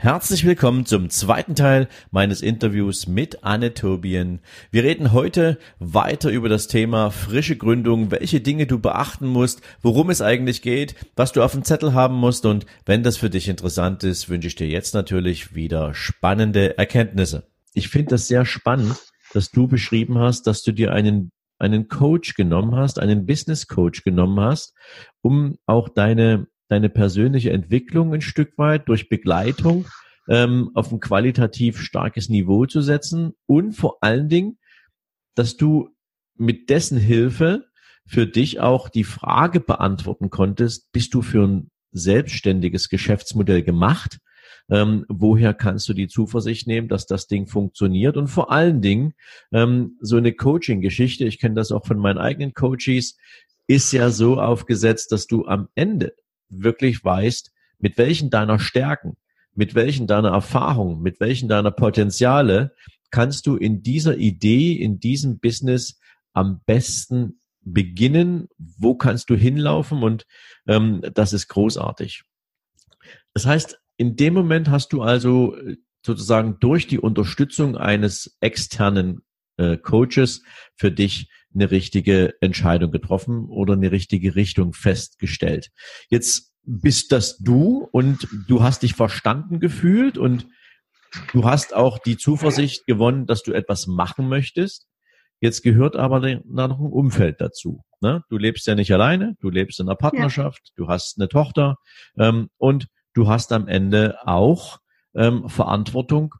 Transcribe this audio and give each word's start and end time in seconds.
Herzlich 0.00 0.44
willkommen 0.46 0.86
zum 0.86 1.10
zweiten 1.10 1.56
Teil 1.56 1.88
meines 2.12 2.40
Interviews 2.40 3.08
mit 3.08 3.42
Anne 3.42 3.74
Tobien. 3.74 4.38
Wir 4.70 4.84
reden 4.84 5.10
heute 5.10 5.58
weiter 5.80 6.30
über 6.30 6.48
das 6.48 6.68
Thema 6.68 7.10
frische 7.10 7.56
Gründung, 7.56 8.12
welche 8.12 8.40
Dinge 8.40 8.68
du 8.68 8.78
beachten 8.78 9.26
musst, 9.26 9.60
worum 9.82 10.08
es 10.10 10.22
eigentlich 10.22 10.62
geht, 10.62 10.94
was 11.16 11.32
du 11.32 11.42
auf 11.42 11.50
dem 11.50 11.64
Zettel 11.64 11.94
haben 11.94 12.14
musst 12.14 12.46
und 12.46 12.64
wenn 12.86 13.02
das 13.02 13.16
für 13.16 13.28
dich 13.28 13.48
interessant 13.48 14.04
ist, 14.04 14.28
wünsche 14.28 14.46
ich 14.46 14.54
dir 14.54 14.68
jetzt 14.68 14.94
natürlich 14.94 15.56
wieder 15.56 15.92
spannende 15.94 16.78
Erkenntnisse. 16.78 17.48
Ich 17.74 17.88
finde 17.88 18.10
das 18.10 18.28
sehr 18.28 18.46
spannend, 18.46 18.94
dass 19.32 19.50
du 19.50 19.66
beschrieben 19.66 20.16
hast, 20.20 20.46
dass 20.46 20.62
du 20.62 20.70
dir 20.70 20.92
einen 20.92 21.32
einen 21.58 21.88
Coach 21.88 22.34
genommen 22.34 22.76
hast, 22.76 23.00
einen 23.00 23.26
Business 23.26 23.66
Coach 23.66 24.04
genommen 24.04 24.38
hast, 24.38 24.74
um 25.22 25.58
auch 25.66 25.88
deine 25.88 26.46
deine 26.68 26.88
persönliche 26.88 27.50
Entwicklung 27.50 28.14
ein 28.14 28.20
Stück 28.20 28.56
weit 28.58 28.88
durch 28.88 29.08
Begleitung 29.08 29.86
ähm, 30.28 30.70
auf 30.74 30.92
ein 30.92 31.00
qualitativ 31.00 31.80
starkes 31.80 32.28
Niveau 32.28 32.66
zu 32.66 32.82
setzen 32.82 33.34
und 33.46 33.72
vor 33.72 33.98
allen 34.02 34.28
Dingen, 34.28 34.58
dass 35.34 35.56
du 35.56 35.90
mit 36.36 36.70
dessen 36.70 36.98
Hilfe 36.98 37.66
für 38.06 38.26
dich 38.26 38.60
auch 38.60 38.88
die 38.88 39.04
Frage 39.04 39.60
beantworten 39.60 40.30
konntest, 40.30 40.92
bist 40.92 41.14
du 41.14 41.22
für 41.22 41.46
ein 41.46 41.70
selbstständiges 41.92 42.88
Geschäftsmodell 42.88 43.62
gemacht? 43.62 44.18
Ähm, 44.70 45.06
woher 45.08 45.54
kannst 45.54 45.88
du 45.88 45.94
die 45.94 46.08
Zuversicht 46.08 46.66
nehmen, 46.66 46.88
dass 46.88 47.06
das 47.06 47.26
Ding 47.26 47.46
funktioniert? 47.46 48.16
Und 48.16 48.28
vor 48.28 48.50
allen 48.52 48.82
Dingen, 48.82 49.14
ähm, 49.52 49.96
so 50.00 50.16
eine 50.16 50.32
Coaching-Geschichte, 50.32 51.24
ich 51.24 51.38
kenne 51.38 51.54
das 51.54 51.72
auch 51.72 51.86
von 51.86 51.98
meinen 51.98 52.18
eigenen 52.18 52.52
Coaches, 52.52 53.16
ist 53.66 53.92
ja 53.92 54.10
so 54.10 54.40
aufgesetzt, 54.40 55.12
dass 55.12 55.26
du 55.26 55.46
am 55.46 55.68
Ende 55.74 56.14
wirklich 56.48 57.04
weißt, 57.04 57.52
mit 57.78 57.98
welchen 57.98 58.30
deiner 58.30 58.58
Stärken, 58.58 59.16
mit 59.54 59.74
welchen 59.74 60.06
deiner 60.06 60.30
Erfahrungen, 60.30 61.00
mit 61.02 61.20
welchen 61.20 61.48
deiner 61.48 61.70
Potenziale 61.70 62.74
kannst 63.10 63.46
du 63.46 63.56
in 63.56 63.82
dieser 63.82 64.16
Idee, 64.16 64.72
in 64.72 65.00
diesem 65.00 65.38
Business 65.38 65.98
am 66.32 66.60
besten 66.66 67.40
beginnen, 67.60 68.48
wo 68.58 68.94
kannst 68.94 69.30
du 69.30 69.34
hinlaufen 69.34 70.02
und 70.02 70.26
ähm, 70.66 71.02
das 71.14 71.32
ist 71.32 71.48
großartig. 71.48 72.24
Das 73.34 73.46
heißt, 73.46 73.78
in 73.96 74.16
dem 74.16 74.34
Moment 74.34 74.70
hast 74.70 74.92
du 74.92 75.02
also 75.02 75.56
äh, 75.56 75.76
sozusagen 76.04 76.58
durch 76.60 76.86
die 76.86 76.98
Unterstützung 76.98 77.76
eines 77.76 78.36
externen 78.40 79.22
äh, 79.56 79.76
Coaches 79.76 80.42
für 80.76 80.90
dich 80.90 81.28
eine 81.54 81.70
richtige 81.70 82.34
Entscheidung 82.40 82.90
getroffen 82.90 83.46
oder 83.48 83.74
eine 83.74 83.90
richtige 83.90 84.34
Richtung 84.34 84.72
festgestellt. 84.72 85.70
Jetzt 86.08 86.52
bist 86.62 87.12
das 87.12 87.38
du 87.38 87.88
und 87.92 88.28
du 88.46 88.62
hast 88.62 88.82
dich 88.82 88.94
verstanden 88.94 89.58
gefühlt 89.58 90.18
und 90.18 90.46
du 91.32 91.44
hast 91.44 91.74
auch 91.74 91.98
die 91.98 92.18
Zuversicht 92.18 92.86
gewonnen, 92.86 93.26
dass 93.26 93.42
du 93.42 93.52
etwas 93.52 93.86
machen 93.86 94.28
möchtest. 94.28 94.86
Jetzt 95.40 95.62
gehört 95.62 95.96
aber 95.96 96.20
noch 96.44 96.78
ein 96.78 96.92
Umfeld 96.92 97.40
dazu. 97.40 97.84
Ne? 98.00 98.22
Du 98.28 98.36
lebst 98.36 98.66
ja 98.66 98.74
nicht 98.74 98.92
alleine, 98.92 99.36
du 99.40 99.50
lebst 99.50 99.80
in 99.80 99.88
einer 99.88 99.96
Partnerschaft, 99.96 100.60
ja. 100.64 100.72
du 100.76 100.88
hast 100.88 101.18
eine 101.18 101.28
Tochter 101.28 101.76
ähm, 102.18 102.48
und 102.58 102.88
du 103.14 103.28
hast 103.28 103.52
am 103.52 103.66
Ende 103.66 104.18
auch 104.26 104.78
ähm, 105.14 105.48
Verantwortung. 105.48 106.34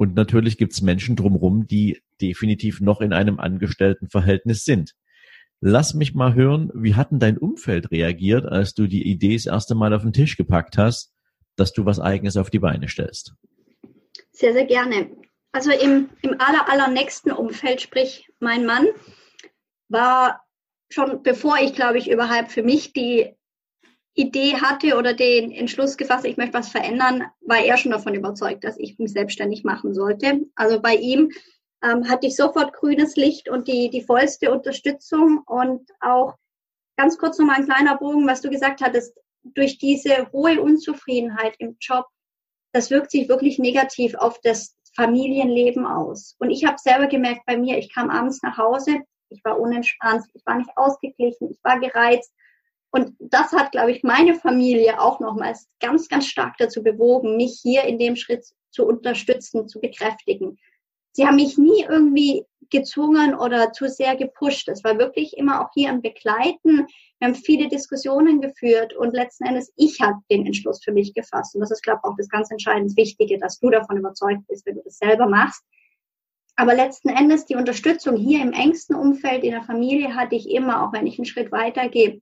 Und 0.00 0.14
natürlich 0.14 0.56
gibt's 0.56 0.80
Menschen 0.80 1.14
drumherum, 1.14 1.66
die 1.66 2.00
definitiv 2.22 2.80
noch 2.80 3.02
in 3.02 3.12
einem 3.12 3.38
Angestelltenverhältnis 3.38 4.64
sind. 4.64 4.94
Lass 5.60 5.92
mich 5.92 6.14
mal 6.14 6.32
hören, 6.32 6.70
wie 6.72 6.94
hat 6.94 7.10
denn 7.10 7.18
dein 7.18 7.36
Umfeld 7.36 7.90
reagiert, 7.90 8.46
als 8.46 8.72
du 8.72 8.86
die 8.86 9.06
Idee 9.06 9.34
das 9.34 9.44
erste 9.44 9.74
Mal 9.74 9.92
auf 9.92 10.00
den 10.00 10.14
Tisch 10.14 10.38
gepackt 10.38 10.78
hast, 10.78 11.12
dass 11.56 11.74
du 11.74 11.84
was 11.84 12.00
Eigenes 12.00 12.38
auf 12.38 12.48
die 12.48 12.60
Beine 12.60 12.88
stellst? 12.88 13.34
Sehr, 14.32 14.54
sehr 14.54 14.64
gerne. 14.64 15.10
Also 15.52 15.70
im, 15.70 16.08
im 16.22 16.40
aller, 16.40 16.70
allernächsten 16.70 17.30
Umfeld, 17.30 17.82
sprich 17.82 18.26
mein 18.38 18.64
Mann, 18.64 18.86
war 19.90 20.46
schon 20.88 21.22
bevor 21.22 21.58
ich, 21.58 21.74
glaube 21.74 21.98
ich, 21.98 22.10
überhaupt 22.10 22.50
für 22.50 22.62
mich 22.62 22.94
die 22.94 23.34
Idee 24.14 24.56
hatte 24.56 24.96
oder 24.96 25.14
den 25.14 25.52
Entschluss 25.52 25.96
gefasst, 25.96 26.24
ich 26.24 26.36
möchte 26.36 26.54
was 26.54 26.68
verändern, 26.68 27.24
war 27.40 27.58
er 27.58 27.76
schon 27.76 27.92
davon 27.92 28.14
überzeugt, 28.14 28.64
dass 28.64 28.78
ich 28.78 28.98
mich 28.98 29.12
selbstständig 29.12 29.64
machen 29.64 29.94
sollte. 29.94 30.40
Also 30.56 30.80
bei 30.80 30.94
ihm 30.96 31.30
ähm, 31.82 32.08
hatte 32.08 32.26
ich 32.26 32.36
sofort 32.36 32.72
grünes 32.72 33.16
Licht 33.16 33.48
und 33.48 33.68
die, 33.68 33.88
die 33.90 34.02
vollste 34.02 34.52
Unterstützung 34.52 35.42
und 35.46 35.88
auch 36.00 36.34
ganz 36.96 37.18
kurz 37.18 37.38
nochmal 37.38 37.56
ein 37.56 37.66
kleiner 37.66 37.96
Bogen, 37.96 38.26
was 38.26 38.42
du 38.42 38.50
gesagt 38.50 38.82
hattest, 38.82 39.18
durch 39.42 39.78
diese 39.78 40.30
hohe 40.32 40.60
Unzufriedenheit 40.60 41.54
im 41.58 41.76
Job, 41.80 42.06
das 42.72 42.90
wirkt 42.90 43.10
sich 43.10 43.28
wirklich 43.28 43.58
negativ 43.58 44.14
auf 44.14 44.38
das 44.42 44.76
Familienleben 44.94 45.86
aus. 45.86 46.36
Und 46.38 46.50
ich 46.50 46.64
habe 46.64 46.76
selber 46.78 47.06
gemerkt 47.06 47.46
bei 47.46 47.56
mir, 47.56 47.78
ich 47.78 47.92
kam 47.92 48.10
abends 48.10 48.42
nach 48.42 48.58
Hause, 48.58 48.98
ich 49.30 49.42
war 49.44 49.58
unentspannt, 49.58 50.26
ich 50.34 50.44
war 50.44 50.56
nicht 50.56 50.70
ausgeglichen, 50.76 51.50
ich 51.50 51.58
war 51.62 51.78
gereizt. 51.78 52.32
Und 52.90 53.14
das 53.18 53.52
hat, 53.52 53.72
glaube 53.72 53.92
ich, 53.92 54.02
meine 54.02 54.34
Familie 54.34 55.00
auch 55.00 55.20
nochmals 55.20 55.68
ganz, 55.80 56.08
ganz 56.08 56.26
stark 56.26 56.56
dazu 56.58 56.82
bewogen, 56.82 57.36
mich 57.36 57.60
hier 57.62 57.84
in 57.84 57.98
dem 57.98 58.16
Schritt 58.16 58.44
zu 58.70 58.84
unterstützen, 58.84 59.68
zu 59.68 59.80
bekräftigen 59.80 60.58
sie 61.12 61.26
haben 61.26 61.36
mich 61.36 61.58
nie 61.58 61.84
irgendwie 61.88 62.44
gezwungen 62.70 63.34
oder 63.34 63.72
zu 63.72 63.88
sehr 63.88 64.16
gepusht. 64.16 64.68
Es 64.68 64.84
war 64.84 64.98
wirklich 64.98 65.36
immer 65.36 65.60
auch 65.60 65.70
hier 65.74 65.88
ein 65.88 66.02
Begleiten. 66.02 66.86
Wir 67.18 67.28
haben 67.28 67.34
viele 67.34 67.68
Diskussionen 67.68 68.40
geführt 68.40 68.94
und 68.94 69.12
letzten 69.12 69.44
Endes 69.44 69.72
ich 69.76 70.00
habe 70.00 70.20
den 70.30 70.46
Entschluss 70.46 70.82
für 70.82 70.92
mich 70.92 71.12
gefasst. 71.12 71.54
Und 71.54 71.62
das 71.62 71.72
ist, 71.72 71.82
glaube 71.82 72.00
ich, 72.02 72.08
auch 72.08 72.16
das 72.16 72.28
ganz 72.28 72.50
entscheidend 72.50 72.96
Wichtige, 72.96 73.38
dass 73.38 73.58
du 73.58 73.70
davon 73.70 73.96
überzeugt 73.96 74.46
bist, 74.48 74.66
wenn 74.66 74.76
du 74.76 74.82
das 74.84 74.98
selber 74.98 75.26
machst. 75.26 75.62
Aber 76.54 76.74
letzten 76.74 77.08
Endes 77.08 77.46
die 77.46 77.56
Unterstützung 77.56 78.16
hier 78.16 78.42
im 78.42 78.52
engsten 78.52 78.94
Umfeld 78.94 79.42
in 79.44 79.52
der 79.52 79.62
Familie 79.62 80.14
hatte 80.14 80.36
ich 80.36 80.48
immer, 80.48 80.86
auch 80.86 80.92
wenn 80.92 81.06
ich 81.06 81.18
einen 81.18 81.24
Schritt 81.24 81.50
weitergehe. 81.50 82.20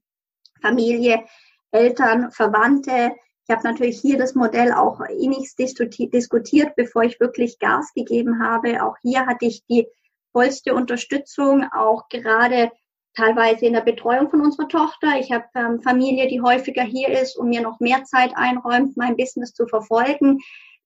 Familie, 0.61 1.23
Eltern, 1.71 2.31
Verwandte, 2.31 3.11
ich 3.49 3.55
habe 3.55 3.67
natürlich 3.67 3.99
hier 3.99 4.19
das 4.19 4.35
Modell 4.35 4.71
auch 4.73 4.99
innigst 5.01 5.57
diskutiert, 5.57 6.75
bevor 6.75 7.01
ich 7.01 7.19
wirklich 7.19 7.57
Gas 7.57 7.91
gegeben 7.95 8.43
habe. 8.43 8.83
Auch 8.83 8.95
hier 9.01 9.25
hatte 9.25 9.47
ich 9.47 9.65
die 9.65 9.87
vollste 10.31 10.75
Unterstützung, 10.75 11.65
auch 11.73 12.09
gerade 12.09 12.71
teilweise 13.15 13.65
in 13.65 13.73
der 13.73 13.81
Betreuung 13.81 14.29
von 14.29 14.41
unserer 14.41 14.67
Tochter. 14.67 15.19
Ich 15.19 15.31
habe 15.31 15.45
ähm, 15.55 15.81
Familie, 15.81 16.27
die 16.27 16.41
häufiger 16.41 16.83
hier 16.83 17.09
ist 17.09 17.37
und 17.37 17.49
mir 17.49 17.61
noch 17.61 17.79
mehr 17.79 18.03
Zeit 18.03 18.33
einräumt, 18.35 18.95
mein 18.97 19.17
Business 19.17 19.51
zu 19.55 19.65
verfolgen. 19.65 20.37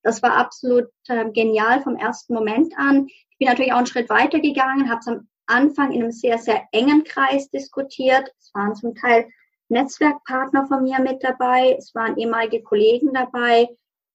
Das 0.02 0.22
war 0.22 0.34
absolut 0.34 0.88
äh, 1.08 1.30
genial 1.32 1.82
vom 1.82 1.96
ersten 1.96 2.32
Moment 2.32 2.72
an. 2.78 3.08
Ich 3.08 3.36
bin 3.38 3.48
natürlich 3.48 3.74
auch 3.74 3.78
einen 3.78 3.86
Schritt 3.86 4.08
weiter 4.08 4.40
gegangen, 4.40 4.88
habe 4.88 5.00
es 5.00 5.08
am 5.08 5.28
Anfang 5.44 5.92
in 5.92 6.02
einem 6.02 6.12
sehr, 6.12 6.38
sehr 6.38 6.62
engen 6.72 7.04
Kreis 7.04 7.50
diskutiert. 7.50 8.32
Es 8.38 8.54
waren 8.54 8.74
zum 8.74 8.94
Teil 8.94 9.28
Netzwerkpartner 9.74 10.66
von 10.66 10.84
mir 10.84 11.00
mit 11.00 11.22
dabei, 11.22 11.74
es 11.76 11.94
waren 11.94 12.16
ehemalige 12.16 12.62
Kollegen 12.62 13.12
dabei, 13.12 13.68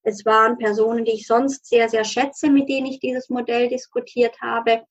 es 0.04 0.26
waren 0.26 0.58
Personen, 0.58 1.04
die 1.04 1.12
ich 1.12 1.28
sonst 1.28 1.66
sehr, 1.66 1.90
sehr 1.90 2.06
schätze, 2.06 2.50
mit 2.50 2.70
denen 2.70 2.88
ich 2.88 3.00
dieses 3.00 3.30
Modell 3.30 3.68
diskutiert 3.68 4.40
habe. 4.42 4.86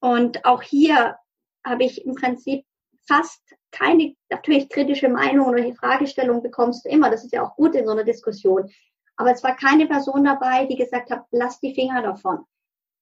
Und 0.00 0.44
auch 0.44 0.62
hier 0.62 1.16
habe 1.64 1.84
ich 1.84 2.06
im 2.06 2.14
Prinzip 2.14 2.64
fast 3.08 3.42
keine, 3.72 4.14
natürlich 4.30 4.68
kritische 4.68 5.08
Meinung 5.08 5.48
oder 5.48 5.62
die 5.62 5.74
Fragestellung 5.74 6.40
bekommst 6.40 6.84
du 6.84 6.88
immer. 6.88 7.10
Das 7.10 7.24
ist 7.24 7.32
ja 7.32 7.42
auch 7.42 7.56
gut 7.56 7.74
in 7.74 7.84
so 7.84 7.92
einer 7.92 8.04
Diskussion. 8.04 8.70
Aber 9.16 9.32
es 9.32 9.42
war 9.42 9.56
keine 9.56 9.86
Person 9.86 10.24
dabei, 10.24 10.66
die 10.66 10.76
gesagt 10.76 11.10
hat, 11.10 11.24
lass 11.32 11.58
die 11.60 11.74
Finger 11.74 12.02
davon. 12.02 12.44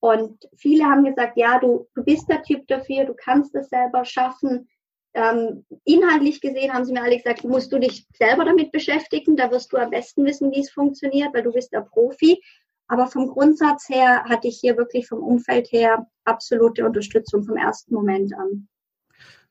Und 0.00 0.48
viele 0.56 0.84
haben 0.84 1.04
gesagt, 1.04 1.36
ja, 1.36 1.58
du, 1.58 1.86
du 1.94 2.02
bist 2.02 2.28
der 2.28 2.42
Typ 2.42 2.66
dafür, 2.68 3.04
du 3.04 3.14
kannst 3.14 3.54
es 3.54 3.68
selber 3.68 4.04
schaffen. 4.04 4.68
Ähm, 5.14 5.64
inhaltlich 5.84 6.40
gesehen 6.40 6.72
haben 6.72 6.84
sie 6.84 6.92
mir 6.92 7.02
alle 7.02 7.16
gesagt, 7.16 7.44
musst 7.44 7.72
du 7.72 7.78
dich 7.78 8.06
selber 8.18 8.44
damit 8.44 8.72
beschäftigen, 8.72 9.36
da 9.36 9.50
wirst 9.50 9.72
du 9.72 9.76
am 9.76 9.90
besten 9.90 10.24
wissen, 10.24 10.50
wie 10.50 10.60
es 10.60 10.70
funktioniert, 10.70 11.32
weil 11.32 11.44
du 11.44 11.52
bist 11.52 11.72
der 11.72 11.82
Profi. 11.82 12.42
Aber 12.88 13.06
vom 13.06 13.28
Grundsatz 13.28 13.88
her 13.88 14.24
hatte 14.24 14.48
ich 14.48 14.58
hier 14.60 14.76
wirklich 14.76 15.06
vom 15.06 15.20
Umfeld 15.20 15.70
her 15.72 16.06
absolute 16.24 16.84
Unterstützung 16.84 17.44
vom 17.44 17.56
ersten 17.56 17.94
Moment 17.94 18.34
an. 18.34 18.68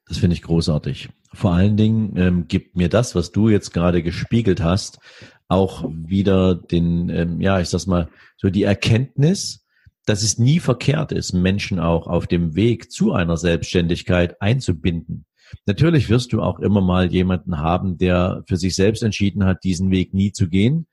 Das 0.05 0.17
finde 0.17 0.35
ich 0.35 0.41
großartig. 0.41 1.09
Vor 1.33 1.53
allen 1.53 1.77
Dingen 1.77 2.15
ähm, 2.17 2.47
gibt 2.47 2.75
mir 2.75 2.89
das, 2.89 3.15
was 3.15 3.31
du 3.31 3.49
jetzt 3.49 3.73
gerade 3.73 4.03
gespiegelt 4.03 4.61
hast, 4.61 4.99
auch 5.47 5.89
wieder 5.89 6.55
den, 6.55 7.09
ähm, 7.09 7.41
ja, 7.41 7.59
ich 7.59 7.69
sag's 7.69 7.87
mal, 7.87 8.09
so 8.37 8.49
die 8.49 8.63
Erkenntnis, 8.63 9.65
dass 10.05 10.23
es 10.23 10.37
nie 10.37 10.59
verkehrt 10.59 11.13
ist, 11.13 11.31
Menschen 11.33 11.79
auch 11.79 12.07
auf 12.07 12.27
dem 12.27 12.55
Weg 12.55 12.91
zu 12.91 13.13
einer 13.13 13.37
Selbstständigkeit 13.37 14.41
einzubinden. 14.41 15.25
Natürlich 15.65 16.09
wirst 16.09 16.33
du 16.33 16.41
auch 16.41 16.59
immer 16.59 16.81
mal 16.81 17.11
jemanden 17.11 17.59
haben, 17.59 17.97
der 17.97 18.43
für 18.47 18.57
sich 18.57 18.75
selbst 18.75 19.03
entschieden 19.03 19.45
hat, 19.45 19.63
diesen 19.63 19.91
Weg 19.91 20.13
nie 20.13 20.31
zu 20.31 20.49
gehen. 20.49 20.87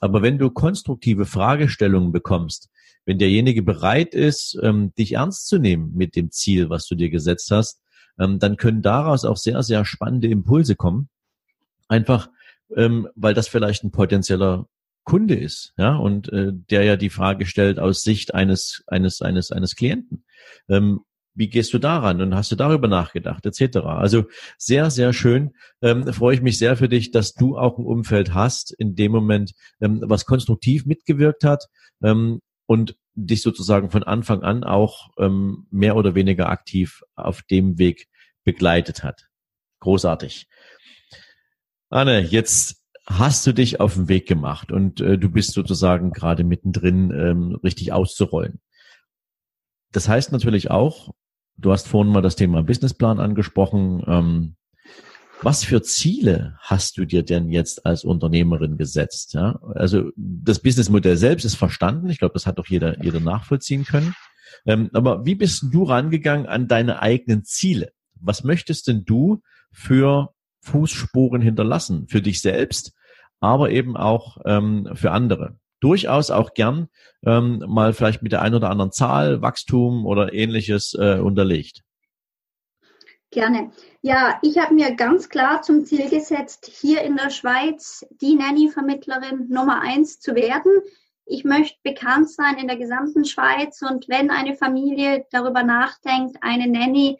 Aber 0.00 0.22
wenn 0.22 0.38
du 0.38 0.50
konstruktive 0.50 1.26
Fragestellungen 1.26 2.12
bekommst, 2.12 2.68
wenn 3.04 3.18
derjenige 3.18 3.62
bereit 3.62 4.14
ist, 4.14 4.58
ähm, 4.62 4.92
dich 4.98 5.12
ernst 5.12 5.48
zu 5.48 5.58
nehmen 5.58 5.92
mit 5.94 6.16
dem 6.16 6.30
Ziel, 6.30 6.70
was 6.70 6.86
du 6.86 6.96
dir 6.96 7.08
gesetzt 7.08 7.50
hast, 7.50 7.80
ähm, 8.18 8.38
dann 8.38 8.56
können 8.56 8.82
daraus 8.82 9.24
auch 9.24 9.36
sehr, 9.36 9.62
sehr 9.62 9.84
spannende 9.84 10.28
Impulse 10.28 10.74
kommen. 10.74 11.08
Einfach, 11.88 12.28
ähm, 12.74 13.08
weil 13.14 13.34
das 13.34 13.48
vielleicht 13.48 13.84
ein 13.84 13.92
potenzieller 13.92 14.66
Kunde 15.04 15.36
ist, 15.36 15.72
ja, 15.78 15.94
und 15.94 16.32
äh, 16.32 16.52
der 16.52 16.82
ja 16.82 16.96
die 16.96 17.10
Frage 17.10 17.46
stellt 17.46 17.78
aus 17.78 18.02
Sicht 18.02 18.34
eines 18.34 18.82
eines 18.88 19.22
eines 19.22 19.52
eines 19.52 19.76
Klienten. 19.76 20.24
Ähm, 20.68 21.02
wie 21.36 21.48
gehst 21.48 21.72
du 21.72 21.78
daran 21.78 22.20
und 22.20 22.34
hast 22.34 22.50
du 22.50 22.56
darüber 22.56 22.88
nachgedacht, 22.88 23.46
etc. 23.46 23.78
Also 23.78 24.24
sehr, 24.58 24.90
sehr 24.90 25.12
schön. 25.12 25.52
Ähm, 25.82 26.12
freue 26.12 26.34
ich 26.34 26.42
mich 26.42 26.58
sehr 26.58 26.76
für 26.76 26.88
dich, 26.88 27.10
dass 27.10 27.34
du 27.34 27.56
auch 27.56 27.78
ein 27.78 27.84
Umfeld 27.84 28.34
hast, 28.34 28.72
in 28.72 28.96
dem 28.96 29.12
Moment, 29.12 29.52
ähm, 29.80 30.02
was 30.02 30.24
konstruktiv 30.24 30.86
mitgewirkt 30.86 31.44
hat 31.44 31.66
ähm, 32.02 32.40
und 32.66 32.96
dich 33.14 33.42
sozusagen 33.42 33.90
von 33.90 34.02
Anfang 34.02 34.42
an 34.42 34.64
auch 34.64 35.10
ähm, 35.18 35.66
mehr 35.70 35.96
oder 35.96 36.14
weniger 36.14 36.48
aktiv 36.48 37.02
auf 37.14 37.42
dem 37.42 37.78
Weg 37.78 38.08
begleitet 38.44 39.04
hat. 39.04 39.28
Großartig. 39.80 40.48
Anne, 41.90 42.20
jetzt 42.20 42.82
hast 43.06 43.46
du 43.46 43.52
dich 43.52 43.78
auf 43.78 43.94
den 43.94 44.08
Weg 44.08 44.26
gemacht 44.26 44.72
und 44.72 45.00
äh, 45.00 45.18
du 45.18 45.30
bist 45.30 45.52
sozusagen 45.52 46.12
gerade 46.12 46.44
mittendrin, 46.44 47.10
ähm, 47.12 47.58
richtig 47.62 47.92
auszurollen. 47.92 48.60
Das 49.92 50.08
heißt 50.08 50.32
natürlich 50.32 50.70
auch, 50.70 51.14
du 51.56 51.72
hast 51.72 51.88
vorhin 51.88 52.12
mal 52.12 52.22
das 52.22 52.36
Thema 52.36 52.62
Businessplan 52.62 53.20
angesprochen. 53.20 54.02
Ähm, 54.06 54.56
was 55.42 55.64
für 55.64 55.82
Ziele 55.82 56.56
hast 56.60 56.96
du 56.96 57.04
dir 57.04 57.22
denn 57.22 57.50
jetzt 57.50 57.84
als 57.84 58.04
Unternehmerin 58.04 58.78
gesetzt? 58.78 59.34
Ja? 59.34 59.60
Also 59.74 60.10
das 60.16 60.60
Businessmodell 60.60 61.16
selbst 61.16 61.44
ist 61.44 61.56
verstanden. 61.56 62.08
Ich 62.08 62.18
glaube, 62.18 62.32
das 62.32 62.46
hat 62.46 62.58
doch 62.58 62.66
jeder, 62.66 63.02
jeder 63.02 63.20
nachvollziehen 63.20 63.84
können. 63.84 64.14
Ähm, 64.64 64.90
aber 64.94 65.26
wie 65.26 65.34
bist 65.34 65.66
du 65.70 65.84
rangegangen 65.84 66.46
an 66.46 66.68
deine 66.68 67.02
eigenen 67.02 67.44
Ziele? 67.44 67.92
Was 68.18 68.44
möchtest 68.44 68.88
denn 68.88 69.04
du 69.04 69.42
für 69.72 70.30
Fußspuren 70.60 71.42
hinterlassen? 71.42 72.06
Für 72.08 72.22
dich 72.22 72.40
selbst, 72.40 72.94
aber 73.40 73.70
eben 73.70 73.96
auch 73.96 74.38
ähm, 74.46 74.88
für 74.94 75.10
andere. 75.10 75.58
Durchaus 75.80 76.30
auch 76.30 76.54
gern 76.54 76.88
ähm, 77.24 77.62
mal 77.66 77.92
vielleicht 77.92 78.22
mit 78.22 78.32
der 78.32 78.42
einen 78.42 78.54
oder 78.54 78.70
anderen 78.70 78.92
Zahl, 78.92 79.42
Wachstum 79.42 80.06
oder 80.06 80.32
ähnliches 80.32 80.94
äh, 80.94 81.18
unterlegt. 81.18 81.82
Gerne. 83.30 83.72
Ja, 84.02 84.38
ich 84.42 84.56
habe 84.58 84.74
mir 84.74 84.94
ganz 84.94 85.28
klar 85.28 85.60
zum 85.62 85.84
Ziel 85.84 86.08
gesetzt, 86.08 86.70
hier 86.72 87.02
in 87.02 87.16
der 87.16 87.30
Schweiz 87.30 88.06
die 88.22 88.34
Nanny-Vermittlerin 88.34 89.48
Nummer 89.48 89.82
eins 89.82 90.20
zu 90.20 90.34
werden. 90.34 90.72
Ich 91.26 91.44
möchte 91.44 91.76
bekannt 91.82 92.30
sein 92.30 92.56
in 92.56 92.68
der 92.68 92.78
gesamten 92.78 93.24
Schweiz 93.24 93.82
und 93.82 94.08
wenn 94.08 94.30
eine 94.30 94.54
Familie 94.54 95.26
darüber 95.32 95.64
nachdenkt, 95.64 96.38
eine 96.40 96.68
Nanny 96.68 97.18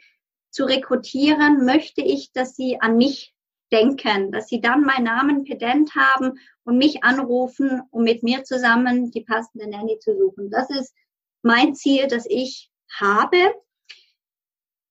zu 0.50 0.64
rekrutieren, 0.64 1.66
möchte 1.66 2.00
ich, 2.02 2.32
dass 2.32 2.54
sie 2.54 2.80
an 2.80 2.96
mich 2.96 3.34
denken, 3.72 4.32
dass 4.32 4.48
sie 4.48 4.60
dann 4.60 4.82
meinen 4.82 5.04
Namen 5.04 5.44
pedent 5.44 5.94
haben 5.94 6.38
und 6.64 6.78
mich 6.78 7.04
anrufen, 7.04 7.82
um 7.90 8.04
mit 8.04 8.22
mir 8.22 8.44
zusammen 8.44 9.10
die 9.10 9.22
passende 9.22 9.68
Nanny 9.68 9.98
zu 9.98 10.16
suchen. 10.16 10.50
Das 10.50 10.70
ist 10.70 10.94
mein 11.42 11.74
Ziel, 11.74 12.06
das 12.08 12.26
ich 12.28 12.70
habe. 12.98 13.36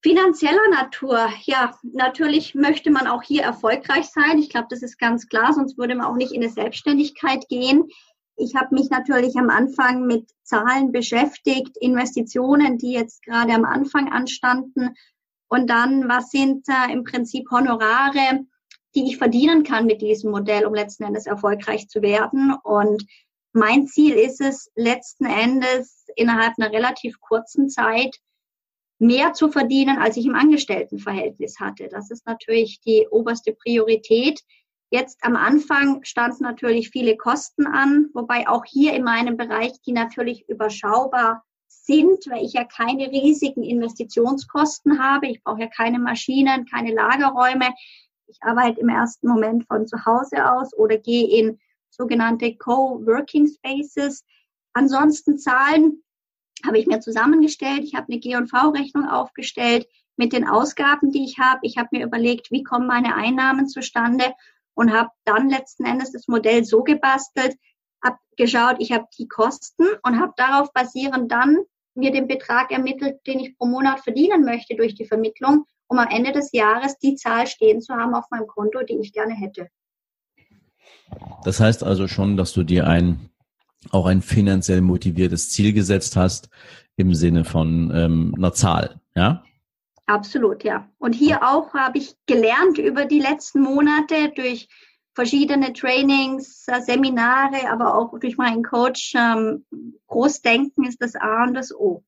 Finanzieller 0.02 0.70
Natur, 0.70 1.30
ja, 1.46 1.76
natürlich 1.82 2.54
möchte 2.54 2.92
man 2.92 3.08
auch 3.08 3.24
hier 3.24 3.42
erfolgreich 3.42 4.06
sein. 4.06 4.38
Ich 4.38 4.50
glaube, 4.50 4.68
das 4.70 4.84
ist 4.84 5.00
ganz 5.00 5.28
klar, 5.28 5.52
sonst 5.54 5.78
würde 5.78 5.96
man 5.96 6.06
auch 6.06 6.16
nicht 6.16 6.32
in 6.32 6.44
eine 6.44 6.52
Selbstständigkeit 6.52 7.48
gehen. 7.50 7.88
Ich 8.38 8.56
habe 8.56 8.76
mich 8.76 8.90
natürlich 8.90 9.36
am 9.38 9.50
Anfang 9.50 10.06
mit 10.06 10.30
Zahlen 10.44 10.92
beschäftigt, 10.92 11.76
Investitionen, 11.78 12.78
die 12.78 12.92
jetzt 12.92 13.24
gerade 13.24 13.54
am 13.54 13.66
Anfang 13.66 14.12
anstanden. 14.12 14.94
Und 15.48 15.70
dann, 15.70 16.08
was 16.10 16.30
sind 16.32 16.68
äh, 16.68 16.92
im 16.92 17.04
Prinzip 17.04 17.50
Honorare, 17.50 18.46
die 18.96 19.06
ich 19.08 19.18
verdienen 19.18 19.64
kann 19.64 19.86
mit 19.86 20.02
diesem 20.02 20.32
Modell, 20.32 20.66
um 20.66 20.74
letzten 20.74 21.04
Endes 21.04 21.26
erfolgreich 21.26 21.88
zu 21.88 22.02
werden. 22.02 22.54
Und 22.64 23.06
mein 23.54 23.88
Ziel 23.88 24.16
ist 24.16 24.42
es, 24.42 24.72
letzten 24.76 25.26
Endes 25.26 26.06
innerhalb 26.16 26.54
einer 26.58 26.72
relativ 26.72 27.20
kurzen 27.20 27.70
Zeit 27.70 28.18
mehr 29.00 29.34
zu 29.34 29.50
verdienen, 29.50 29.98
als 29.98 30.18
ich 30.18 30.26
im 30.26 30.36
Angestelltenverhältnis 30.36 31.60
hatte. 31.60 31.90
Das 31.90 32.12
ist 32.12 32.26
natürlich 32.26 32.80
die 32.82 33.08
oberste 33.10 33.54
Priorität. 33.54 34.42
Jetzt 34.90 35.18
am 35.22 35.36
Anfang 35.36 36.04
standen 36.04 36.44
natürlich 36.44 36.90
viele 36.90 37.18
Kosten 37.18 37.68
an, 37.68 38.10
wobei 38.14 38.48
auch 38.48 38.64
hier 38.66 38.94
in 38.94 39.04
meinem 39.04 39.36
Bereich 39.36 39.74
die 39.86 39.92
natürlich 39.92 40.48
überschaubar 40.48 41.44
sind, 41.68 42.26
weil 42.30 42.44
ich 42.44 42.54
ja 42.54 42.64
keine 42.64 43.12
riesigen 43.12 43.64
Investitionskosten 43.64 45.00
habe. 45.00 45.28
Ich 45.28 45.44
brauche 45.44 45.62
ja 45.62 45.68
keine 45.68 46.00
Maschinen, 46.00 46.66
keine 46.66 46.94
Lagerräume. 46.94 47.74
Ich 48.28 48.42
arbeite 48.42 48.82
im 48.82 48.90
ersten 48.90 49.28
Moment 49.28 49.66
von 49.68 49.88
zu 49.88 50.06
Hause 50.06 50.52
aus 50.52 50.74
oder 50.74 50.98
gehe 50.98 51.28
in 51.28 51.60
sogenannte 51.90 52.56
Co-Working 52.56 53.48
Spaces. 53.48 54.26
Ansonsten 54.74 55.38
Zahlen 55.38 56.04
habe 56.66 56.80
ich 56.80 56.88
mir 56.88 57.00
zusammengestellt. 57.00 57.84
Ich 57.84 57.96
habe 57.96 58.08
eine 58.12 58.20
G&V-Rechnung 58.20 59.08
aufgestellt 59.08 59.88
mit 60.18 60.34
den 60.34 60.48
Ausgaben, 60.48 61.12
die 61.12 61.24
ich 61.24 61.40
habe. 61.40 61.60
Ich 61.64 61.78
habe 61.78 61.90
mir 61.92 62.06
überlegt, 62.06 62.52
wie 62.52 62.64
kommen 62.64 62.88
meine 62.88 63.16
Einnahmen 63.16 63.68
zustande 63.68 64.34
und 64.74 64.92
habe 64.94 65.10
dann 65.24 65.50
letzten 65.50 65.86
Endes 65.86 66.12
das 66.12 66.28
Modell 66.28 66.66
so 66.66 66.84
gebastelt, 66.84 67.56
habe 68.04 68.18
geschaut, 68.38 68.78
ich 68.80 68.92
habe 68.92 69.08
die 69.18 69.28
Kosten 69.28 69.86
und 70.04 70.20
habe 70.20 70.34
darauf 70.36 70.74
basierend 70.74 71.32
dann 71.32 71.60
mir 71.96 72.12
den 72.12 72.28
Betrag 72.28 72.72
ermittelt, 72.72 73.26
den 73.26 73.40
ich 73.40 73.58
pro 73.58 73.68
Monat 73.68 74.02
verdienen 74.02 74.44
möchte 74.44 74.76
durch 74.76 74.96
die 74.96 75.06
Vermittlung 75.06 75.66
um 75.88 76.00
am 76.00 76.08
Ende 76.10 76.32
des 76.32 76.52
Jahres 76.52 76.98
die 76.98 77.16
Zahl 77.16 77.48
stehen 77.48 77.82
zu 77.82 77.94
haben 77.94 78.16
auf 78.16 78.26
meinem 78.32 78.48
Konto, 78.48 78.84
die 78.84 78.98
ich 79.00 79.14
gerne 79.14 79.34
hätte. 79.34 79.70
Das 81.44 81.60
heißt 81.60 81.84
also 81.84 82.08
schon, 82.08 82.38
dass 82.38 82.54
du 82.54 82.64
dir 82.64 82.88
ein 82.88 83.30
auch 83.92 84.08
ein 84.08 84.22
finanziell 84.22 84.82
motiviertes 84.82 85.52
Ziel 85.52 85.74
gesetzt 85.74 86.16
hast 86.16 86.50
im 86.96 87.14
Sinne 87.14 87.46
von 87.46 87.92
ähm, 87.94 88.34
einer 88.36 88.54
Zahl, 88.54 89.00
ja? 89.16 89.44
Absolut, 90.08 90.64
ja. 90.64 90.88
Und 91.00 91.14
hier 91.14 91.44
auch 91.44 91.74
habe 91.74 91.98
ich 91.98 92.16
gelernt 92.28 92.78
über 92.78 93.06
die 93.06 93.20
letzten 93.20 93.62
Monate 93.62 94.32
durch 94.36 94.68
verschiedene 95.16 95.74
Trainings, 95.74 96.66
Seminare, 96.66 97.72
aber 97.72 97.98
auch 97.98 98.20
durch 98.20 98.38
meinen 98.38 98.64
Coach. 98.64 99.14
Ähm, 99.16 99.66
Großdenken 100.08 100.86
ist 100.86 101.02
das 101.02 101.16
A 101.16 101.44
und 101.46 101.56
das 101.56 101.74
O. 101.74 102.04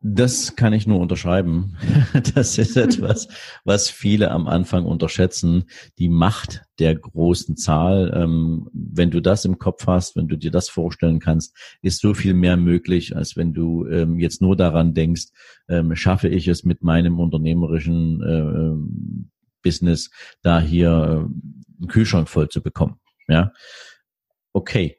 Das 0.00 0.54
kann 0.54 0.72
ich 0.72 0.86
nur 0.86 1.00
unterschreiben. 1.00 1.76
Das 2.34 2.56
ist 2.56 2.76
etwas, 2.76 3.28
was 3.64 3.90
viele 3.90 4.30
am 4.30 4.46
Anfang 4.46 4.84
unterschätzen. 4.86 5.64
Die 5.98 6.08
Macht 6.08 6.62
der 6.78 6.94
großen 6.94 7.56
Zahl. 7.56 8.12
Ähm, 8.14 8.68
wenn 8.72 9.10
du 9.10 9.20
das 9.20 9.44
im 9.44 9.58
Kopf 9.58 9.86
hast, 9.86 10.14
wenn 10.16 10.28
du 10.28 10.36
dir 10.36 10.52
das 10.52 10.68
vorstellen 10.68 11.18
kannst, 11.18 11.56
ist 11.82 12.00
so 12.00 12.14
viel 12.14 12.34
mehr 12.34 12.56
möglich, 12.56 13.16
als 13.16 13.36
wenn 13.36 13.52
du 13.52 13.86
ähm, 13.86 14.20
jetzt 14.20 14.40
nur 14.40 14.56
daran 14.56 14.94
denkst, 14.94 15.26
ähm, 15.68 15.94
schaffe 15.96 16.28
ich 16.28 16.46
es 16.46 16.64
mit 16.64 16.82
meinem 16.82 17.18
unternehmerischen 17.18 18.22
äh, 18.22 19.38
Business, 19.62 20.10
da 20.42 20.60
hier 20.60 21.28
einen 21.80 21.88
Kühlschrank 21.88 22.28
voll 22.28 22.48
zu 22.48 22.62
bekommen. 22.62 23.00
Ja, 23.26 23.52
okay. 24.52 24.96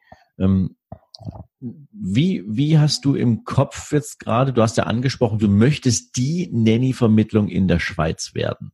Wie, 1.60 2.44
wie 2.48 2.78
hast 2.78 3.04
du 3.04 3.16
im 3.16 3.44
Kopf 3.44 3.92
jetzt 3.92 4.20
gerade, 4.20 4.54
du 4.54 4.62
hast 4.62 4.78
ja 4.78 4.84
angesprochen, 4.86 5.40
du 5.40 5.50
möchtest 5.50 6.16
die 6.16 6.50
Nanny-Vermittlung 6.52 7.50
in 7.50 7.68
der 7.68 7.80
Schweiz 7.80 8.34
werden. 8.34 8.72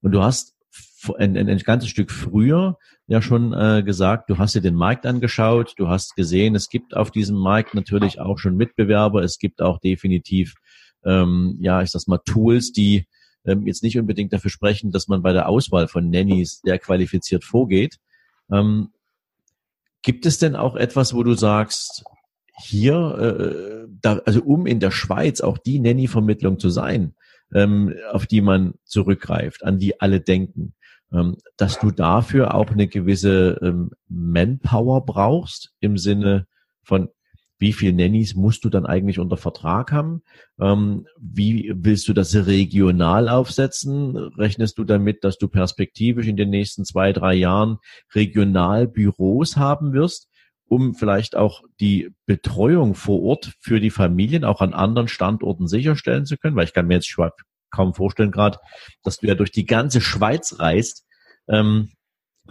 Und 0.00 0.12
du 0.12 0.22
hast 0.22 0.54
ein, 1.18 1.36
ein, 1.36 1.48
ein 1.48 1.58
ganzes 1.58 1.90
Stück 1.90 2.10
früher 2.10 2.78
ja 3.06 3.20
schon 3.20 3.52
äh, 3.52 3.82
gesagt, 3.82 4.30
du 4.30 4.38
hast 4.38 4.54
dir 4.54 4.62
den 4.62 4.74
Markt 4.74 5.06
angeschaut, 5.06 5.74
du 5.76 5.88
hast 5.88 6.16
gesehen, 6.16 6.54
es 6.54 6.68
gibt 6.68 6.96
auf 6.96 7.10
diesem 7.10 7.36
Markt 7.36 7.74
natürlich 7.74 8.18
auch 8.18 8.38
schon 8.38 8.56
Mitbewerber, 8.56 9.22
es 9.22 9.38
gibt 9.38 9.60
auch 9.60 9.78
definitiv, 9.78 10.54
ähm, 11.04 11.58
ja, 11.60 11.82
ich 11.82 11.90
sag 11.90 12.06
mal, 12.08 12.20
Tools, 12.24 12.72
die 12.72 13.06
ähm, 13.44 13.66
jetzt 13.66 13.82
nicht 13.82 13.98
unbedingt 13.98 14.32
dafür 14.32 14.50
sprechen, 14.50 14.90
dass 14.90 15.06
man 15.06 15.22
bei 15.22 15.32
der 15.32 15.48
Auswahl 15.48 15.86
von 15.86 16.08
Nannies 16.08 16.60
sehr 16.64 16.78
qualifiziert 16.78 17.44
vorgeht. 17.44 17.98
Ähm, 18.50 18.88
gibt 20.04 20.26
es 20.26 20.38
denn 20.38 20.54
auch 20.54 20.76
etwas, 20.76 21.14
wo 21.14 21.24
du 21.24 21.34
sagst, 21.34 22.04
hier, 22.62 22.94
äh, 23.18 23.88
da, 24.00 24.20
also 24.24 24.42
um 24.42 24.66
in 24.66 24.78
der 24.78 24.92
Schweiz 24.92 25.40
auch 25.40 25.58
die 25.58 25.80
Nanny-Vermittlung 25.80 26.60
zu 26.60 26.70
sein, 26.70 27.14
ähm, 27.52 27.92
auf 28.12 28.26
die 28.26 28.40
man 28.40 28.74
zurückgreift, 28.84 29.64
an 29.64 29.78
die 29.78 30.00
alle 30.00 30.20
denken, 30.20 30.74
ähm, 31.12 31.38
dass 31.56 31.80
du 31.80 31.90
dafür 31.90 32.54
auch 32.54 32.70
eine 32.70 32.86
gewisse 32.86 33.58
ähm, 33.62 33.90
Manpower 34.08 35.04
brauchst 35.04 35.72
im 35.80 35.98
Sinne 35.98 36.46
von, 36.84 37.08
wie 37.64 37.72
viel 37.72 37.94
Nannies 37.94 38.34
musst 38.34 38.62
du 38.66 38.68
dann 38.68 38.84
eigentlich 38.84 39.18
unter 39.18 39.38
Vertrag 39.38 39.90
haben? 39.90 40.22
Ähm, 40.60 41.06
wie 41.18 41.72
willst 41.74 42.06
du 42.08 42.12
das 42.12 42.34
regional 42.34 43.30
aufsetzen? 43.30 44.16
Rechnest 44.16 44.76
du 44.76 44.84
damit, 44.84 45.24
dass 45.24 45.38
du 45.38 45.48
perspektivisch 45.48 46.26
in 46.26 46.36
den 46.36 46.50
nächsten 46.50 46.84
zwei, 46.84 47.14
drei 47.14 47.32
Jahren 47.32 47.78
regional 48.14 48.86
Büros 48.86 49.56
haben 49.56 49.94
wirst? 49.94 50.28
um 50.66 50.94
vielleicht 50.94 51.36
auch 51.36 51.62
die 51.78 52.10
Betreuung 52.24 52.94
vor 52.94 53.22
Ort 53.22 53.52
für 53.60 53.80
die 53.80 53.90
Familien 53.90 54.44
auch 54.44 54.62
an 54.62 54.72
anderen 54.72 55.08
Standorten 55.08 55.68
sicherstellen 55.68 56.24
zu 56.24 56.38
können, 56.38 56.56
weil 56.56 56.64
ich 56.64 56.72
kann 56.72 56.86
mir 56.86 56.94
jetzt 56.94 57.14
kaum 57.70 57.94
vorstellen 57.94 58.30
gerade, 58.30 58.58
dass 59.02 59.18
du 59.18 59.26
ja 59.26 59.34
durch 59.34 59.52
die 59.52 59.66
ganze 59.66 60.00
Schweiz 60.00 60.58
reist. 60.58 61.04
Ähm, 61.48 61.90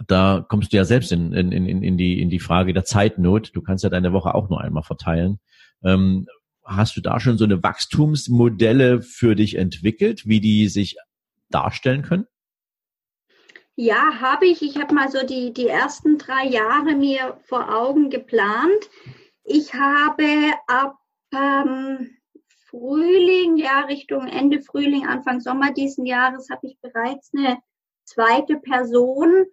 da 0.06 0.44
kommst 0.48 0.72
du 0.72 0.76
ja 0.76 0.84
selbst 0.84 1.12
in, 1.12 1.32
in, 1.32 1.52
in, 1.52 1.82
in, 1.82 1.96
die, 1.96 2.20
in 2.20 2.30
die 2.30 2.40
Frage 2.40 2.72
der 2.72 2.84
Zeitnot. 2.84 3.50
Du 3.54 3.62
kannst 3.62 3.84
ja 3.84 3.90
deine 3.90 4.12
Woche 4.12 4.34
auch 4.34 4.48
nur 4.48 4.60
einmal 4.60 4.82
verteilen. 4.82 5.38
Ähm, 5.84 6.26
hast 6.64 6.96
du 6.96 7.00
da 7.00 7.20
schon 7.20 7.38
so 7.38 7.44
eine 7.44 7.62
Wachstumsmodelle 7.62 9.02
für 9.02 9.36
dich 9.36 9.56
entwickelt, 9.56 10.26
wie 10.26 10.40
die 10.40 10.68
sich 10.68 10.96
darstellen 11.50 12.02
können? 12.02 12.26
Ja, 13.76 14.20
habe 14.20 14.46
ich. 14.46 14.62
Ich 14.62 14.78
habe 14.78 14.94
mal 14.94 15.10
so 15.10 15.26
die, 15.26 15.52
die 15.52 15.66
ersten 15.66 16.18
drei 16.18 16.46
Jahre 16.46 16.94
mir 16.94 17.38
vor 17.44 17.74
Augen 17.74 18.08
geplant. 18.08 18.88
Ich 19.42 19.74
habe 19.74 20.52
ab 20.68 20.96
ähm, 21.32 22.16
Frühling, 22.70 23.56
ja, 23.56 23.80
Richtung 23.80 24.26
Ende 24.26 24.62
Frühling, 24.62 25.06
Anfang 25.06 25.40
Sommer 25.40 25.72
diesen 25.72 26.06
Jahres 26.06 26.48
habe 26.50 26.66
ich 26.68 26.78
bereits 26.80 27.32
eine 27.36 27.58
zweite 28.04 28.56
Person, 28.56 29.44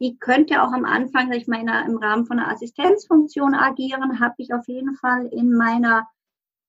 die 0.00 0.18
könnte 0.18 0.62
auch 0.62 0.72
am 0.72 0.84
Anfang, 0.84 1.32
ich 1.32 1.48
meine, 1.48 1.84
im 1.86 1.96
Rahmen 1.96 2.26
von 2.26 2.38
einer 2.38 2.52
Assistenzfunktion 2.52 3.54
agieren, 3.54 4.20
habe 4.20 4.34
ich 4.38 4.52
auf 4.52 4.66
jeden 4.68 4.96
Fall 4.96 5.26
in 5.26 5.52
meiner 5.52 6.08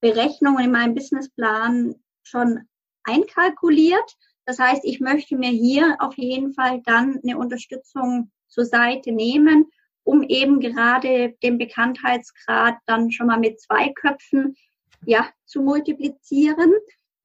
Berechnung, 0.02 0.60
in 0.60 0.72
meinem 0.72 0.96
Businessplan 0.96 1.96
schon 2.24 2.68
einkalkuliert. 3.04 4.18
Das 4.46 4.60
heißt, 4.60 4.84
ich 4.84 5.00
möchte 5.00 5.38
mir 5.38 5.52
hier 5.52 5.98
auf 6.00 6.18
jeden 6.18 6.54
Fall 6.54 6.82
dann 6.86 7.20
eine 7.24 7.38
Unterstützung 7.38 8.32
zur 8.48 8.66
Seite 8.66 9.12
nehmen, 9.12 9.68
um 10.04 10.24
eben 10.24 10.60
gerade 10.60 11.36
den 11.44 11.58
Bekanntheitsgrad 11.58 12.78
dann 12.88 13.12
schon 13.12 13.28
mal 13.28 13.40
mit 13.40 13.60
zwei 13.62 13.90
Köpfen 13.90 14.56
ja, 15.06 15.30
zu 15.46 15.62
multiplizieren. 15.62 16.74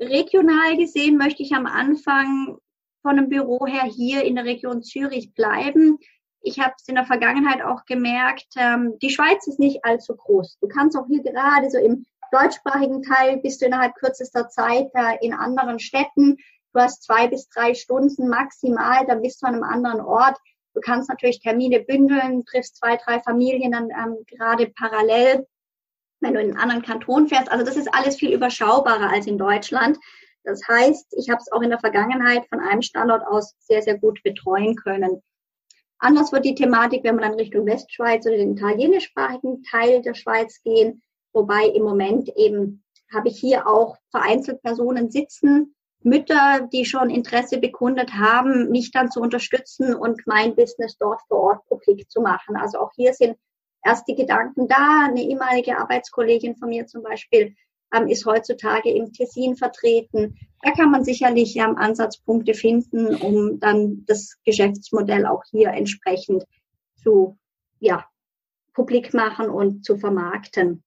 Regional 0.01 0.77
gesehen 0.77 1.17
möchte 1.17 1.43
ich 1.43 1.53
am 1.53 1.67
Anfang 1.67 2.59
von 3.05 3.19
einem 3.19 3.29
Büro 3.29 3.67
her 3.67 3.85
hier 3.85 4.25
in 4.25 4.35
der 4.35 4.47
Region 4.47 4.83
Zürich 4.83 5.35
bleiben. 5.35 5.99
Ich 6.41 6.59
habe 6.59 6.73
es 6.77 6.89
in 6.89 6.95
der 6.95 7.05
Vergangenheit 7.05 7.63
auch 7.63 7.85
gemerkt, 7.85 8.47
ähm, 8.57 8.99
die 9.01 9.11
Schweiz 9.11 9.47
ist 9.47 9.59
nicht 9.59 9.85
allzu 9.85 10.17
groß. 10.17 10.59
Du 10.61 10.69
kannst 10.69 10.97
auch 10.97 11.07
hier 11.07 11.23
gerade 11.23 11.71
so 11.71 11.79
im 11.79 12.07
deutschsprachigen 12.33 13.03
Teil 13.03 13.37
bist 13.37 13.61
du 13.61 13.67
innerhalb 13.67 13.95
kürzester 13.97 14.49
Zeit 14.49 14.89
äh, 14.95 15.19
in 15.21 15.35
anderen 15.35 15.79
Städten. 15.79 16.39
Du 16.73 16.81
hast 16.81 17.03
zwei 17.03 17.29
bis 17.29 17.49
drei 17.51 17.75
Stunden 17.75 18.29
maximal, 18.29 19.05
dann 19.07 19.21
bist 19.21 19.43
du 19.43 19.47
an 19.47 19.55
einem 19.55 19.65
anderen 19.65 20.01
Ort. 20.01 20.37
Du 20.73 20.81
kannst 20.81 21.11
natürlich 21.11 21.41
Termine 21.41 21.81
bündeln, 21.81 22.45
triffst 22.47 22.79
zwei, 22.79 22.97
drei 22.97 23.21
Familien 23.21 23.73
dann 23.73 23.91
ähm, 23.91 24.17
gerade 24.27 24.73
parallel, 24.77 25.47
wenn 26.21 26.33
du 26.33 26.41
in 26.41 26.51
einen 26.51 26.59
anderen 26.59 26.83
Kanton 26.83 27.29
fährst. 27.29 27.53
Also 27.53 27.67
das 27.67 27.77
ist 27.77 27.95
alles 27.95 28.17
viel 28.17 28.33
überschaubarer 28.33 29.11
als 29.11 29.27
in 29.27 29.37
Deutschland. 29.37 29.99
Das 30.45 30.61
heißt, 30.69 31.15
ich 31.19 31.31
habe 31.31 31.41
es 31.41 31.51
auch 31.51 31.63
in 31.63 31.71
der 31.71 31.81
Vergangenheit 31.81 32.47
von 32.49 32.61
einem 32.61 32.83
Standort 32.83 33.27
aus 33.27 33.55
sehr, 33.59 33.83
sehr 33.83 33.99
gut 33.99 34.23
betreuen 34.23 34.77
können. 34.77 35.23
Anders 35.99 36.33
wird 36.33 36.45
die 36.45 36.55
Thematik, 36.55 37.03
wenn 37.03 37.17
man 37.17 37.25
dann 37.25 37.39
Richtung 37.39 37.67
Westschweiz 37.67 38.27
oder 38.27 38.37
den 38.37 38.57
italienischsprachigen 38.57 39.63
Teil 39.63 40.03
der 40.03 40.15
Schweiz 40.15 40.61
gehen, 40.63 41.03
wobei 41.33 41.67
im 41.67 41.83
Moment 41.83 42.29
eben 42.37 42.85
habe 43.13 43.29
ich 43.29 43.39
hier 43.39 43.67
auch 43.67 43.97
vereinzelt 44.11 44.61
Personen 44.63 45.11
sitzen, 45.11 45.75
Mütter, 46.05 46.69
die 46.71 46.85
schon 46.85 47.09
Interesse 47.09 47.59
bekundet 47.59 48.13
haben, 48.13 48.71
mich 48.71 48.91
dann 48.91 49.11
zu 49.11 49.21
unterstützen 49.21 49.95
und 49.95 50.21
mein 50.27 50.55
Business 50.55 50.99
dort 50.99 51.23
vor 51.29 51.41
Ort 51.41 51.67
publik 51.67 52.11
zu 52.11 52.21
machen. 52.21 52.57
Also 52.57 52.79
auch 52.79 52.91
hier 52.95 53.15
sind 53.15 53.39
erst 53.83 54.07
die 54.07 54.15
Gedanken 54.15 54.69
da. 54.69 55.07
Eine 55.07 55.23
ehemalige 55.23 55.79
Arbeitskollegin 55.79 56.57
von 56.57 56.69
mir 56.69 56.87
zum 56.87 57.03
Beispiel 57.03 57.55
ähm, 57.95 58.09
ist 58.09 58.27
heutzutage 58.27 58.91
im 58.91 59.13
Tessin 59.13 59.57
vertreten. 59.57 60.37
Da 60.63 60.73
kann 60.73 60.91
man 60.91 61.05
sicherlich 61.05 61.57
ähm, 61.57 61.77
Ansatzpunkte 61.77 62.55
finden, 62.55 63.15
um 63.15 63.61
dann 63.61 64.05
das 64.07 64.37
Geschäftsmodell 64.45 65.27
auch 65.27 65.43
hier 65.51 65.69
entsprechend 65.69 66.45
zu 67.03 67.39
ja, 67.79 68.05
publik 68.73 69.15
machen 69.15 69.49
und 69.49 69.85
zu 69.85 69.97
vermarkten. 69.97 70.83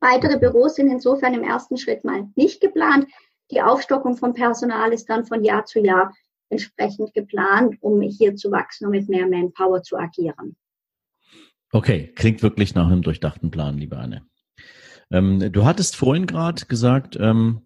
Weitere 0.00 0.38
Büros 0.38 0.74
sind 0.74 0.90
insofern 0.90 1.34
im 1.34 1.42
ersten 1.42 1.76
Schritt 1.76 2.04
mal 2.04 2.28
nicht 2.34 2.60
geplant. 2.60 3.06
Die 3.50 3.62
Aufstockung 3.62 4.16
von 4.16 4.34
Personal 4.34 4.92
ist 4.92 5.06
dann 5.06 5.24
von 5.24 5.42
Jahr 5.44 5.64
zu 5.64 5.80
Jahr 5.80 6.12
entsprechend 6.48 7.14
geplant, 7.14 7.76
um 7.80 8.00
hier 8.02 8.36
zu 8.36 8.50
wachsen 8.50 8.86
und 8.86 8.92
mit 8.92 9.08
mehr 9.08 9.26
Manpower 9.26 9.82
zu 9.82 9.96
agieren. 9.96 10.56
Okay, 11.72 12.12
klingt 12.14 12.42
wirklich 12.42 12.74
nach 12.74 12.86
einem 12.86 13.02
durchdachten 13.02 13.50
Plan, 13.50 13.76
liebe 13.78 13.96
Anne. 13.96 14.26
Ähm, 15.10 15.52
du 15.52 15.64
hattest 15.64 15.96
vorhin 15.96 16.26
gerade 16.26 16.66
gesagt, 16.66 17.16
ähm, 17.20 17.62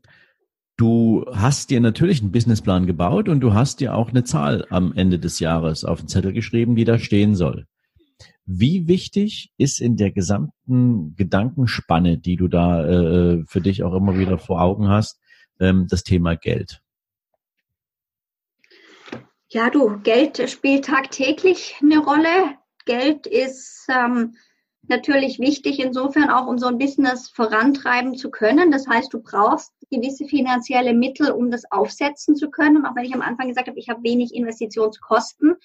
du 0.76 1.26
hast 1.32 1.70
dir 1.70 1.80
natürlich 1.80 2.20
einen 2.20 2.32
Businessplan 2.32 2.86
gebaut 2.86 3.28
und 3.28 3.40
du 3.40 3.54
hast 3.54 3.80
dir 3.80 3.94
auch 3.94 4.10
eine 4.10 4.24
Zahl 4.24 4.66
am 4.70 4.92
Ende 4.94 5.18
des 5.18 5.40
Jahres 5.40 5.84
auf 5.84 6.00
den 6.00 6.08
Zettel 6.08 6.32
geschrieben, 6.32 6.76
die 6.76 6.84
da 6.84 6.98
stehen 6.98 7.34
soll. 7.34 7.66
Wie 8.46 8.88
wichtig 8.88 9.52
ist 9.58 9.80
in 9.80 9.96
der 9.96 10.10
gesamten 10.10 11.14
Gedankenspanne, 11.16 12.18
die 12.18 12.36
du 12.36 12.48
da 12.48 12.84
äh, 12.84 13.44
für 13.46 13.60
dich 13.60 13.84
auch 13.84 13.94
immer 13.94 14.18
wieder 14.18 14.38
vor 14.38 14.60
Augen 14.60 14.88
hast, 14.88 15.20
ähm, 15.60 15.86
das 15.88 16.02
Thema 16.02 16.36
Geld? 16.36 16.82
Ja, 19.48 19.68
du, 19.70 19.98
Geld 20.00 20.48
spielt 20.48 20.86
tagtäglich 20.86 21.76
eine 21.82 21.98
Rolle. 21.98 22.56
Geld 22.86 23.26
ist 23.26 23.86
ähm, 23.88 24.34
natürlich 24.90 25.38
wichtig, 25.38 25.80
insofern 25.80 26.28
auch, 26.28 26.46
um 26.46 26.58
so 26.58 26.66
ein 26.66 26.78
Business 26.78 27.30
vorantreiben 27.30 28.14
zu 28.16 28.30
können. 28.30 28.70
Das 28.70 28.86
heißt, 28.86 29.12
du 29.14 29.22
brauchst 29.22 29.72
gewisse 29.90 30.26
finanzielle 30.26 30.92
Mittel, 30.92 31.30
um 31.30 31.50
das 31.50 31.62
aufsetzen 31.70 32.36
zu 32.36 32.50
können. 32.50 32.84
Auch 32.84 32.94
wenn 32.94 33.04
ich 33.04 33.14
am 33.14 33.22
Anfang 33.22 33.48
gesagt 33.48 33.68
habe, 33.68 33.78
ich 33.78 33.88
habe 33.88 34.02
wenig 34.02 34.34
Investitionskosten, 34.34 35.56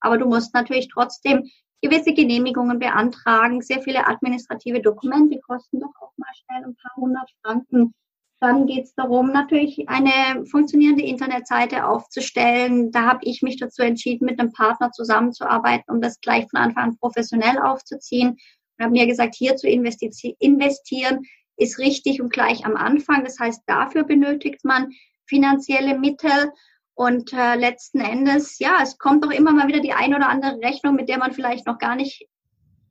aber 0.00 0.18
du 0.18 0.26
musst 0.26 0.54
natürlich 0.54 0.88
trotzdem 0.88 1.50
gewisse 1.82 2.14
Genehmigungen 2.14 2.78
beantragen. 2.78 3.60
Sehr 3.60 3.82
viele 3.82 4.06
administrative 4.06 4.80
Dokumente 4.80 5.40
kosten 5.40 5.80
doch 5.80 5.92
auch 6.00 6.12
mal 6.16 6.30
schnell 6.34 6.64
ein 6.64 6.76
paar 6.76 6.96
hundert 6.96 7.30
Franken. 7.42 7.94
Dann 8.40 8.66
geht 8.66 8.84
es 8.84 8.94
darum, 8.94 9.32
natürlich 9.32 9.88
eine 9.88 10.44
funktionierende 10.44 11.02
Internetseite 11.02 11.86
aufzustellen. 11.86 12.90
Da 12.90 13.06
habe 13.06 13.20
ich 13.22 13.42
mich 13.42 13.58
dazu 13.58 13.82
entschieden, 13.82 14.26
mit 14.26 14.38
einem 14.38 14.52
Partner 14.52 14.90
zusammenzuarbeiten, 14.90 15.94
um 15.94 16.02
das 16.02 16.20
gleich 16.20 16.46
von 16.50 16.60
Anfang 16.60 16.84
an 16.84 16.98
professionell 16.98 17.58
aufzuziehen 17.58 18.36
und 18.78 18.84
habe 18.84 18.92
mir 18.92 19.06
gesagt, 19.06 19.34
hier 19.34 19.56
zu 19.56 19.68
investieren 19.68 21.22
ist 21.56 21.78
richtig 21.78 22.20
und 22.20 22.32
gleich 22.32 22.64
am 22.64 22.76
Anfang. 22.76 23.24
Das 23.24 23.38
heißt, 23.38 23.62
dafür 23.66 24.04
benötigt 24.04 24.64
man 24.64 24.92
finanzielle 25.26 25.98
Mittel. 25.98 26.52
Und 26.96 27.32
äh, 27.32 27.56
letzten 27.56 28.00
Endes, 28.00 28.58
ja, 28.60 28.78
es 28.80 28.98
kommt 28.98 29.24
doch 29.24 29.32
immer 29.32 29.52
mal 29.52 29.66
wieder 29.66 29.80
die 29.80 29.92
ein 29.92 30.14
oder 30.14 30.28
andere 30.28 30.60
Rechnung, 30.60 30.94
mit 30.94 31.08
der 31.08 31.18
man 31.18 31.32
vielleicht 31.32 31.66
noch 31.66 31.78
gar 31.78 31.96
nicht 31.96 32.28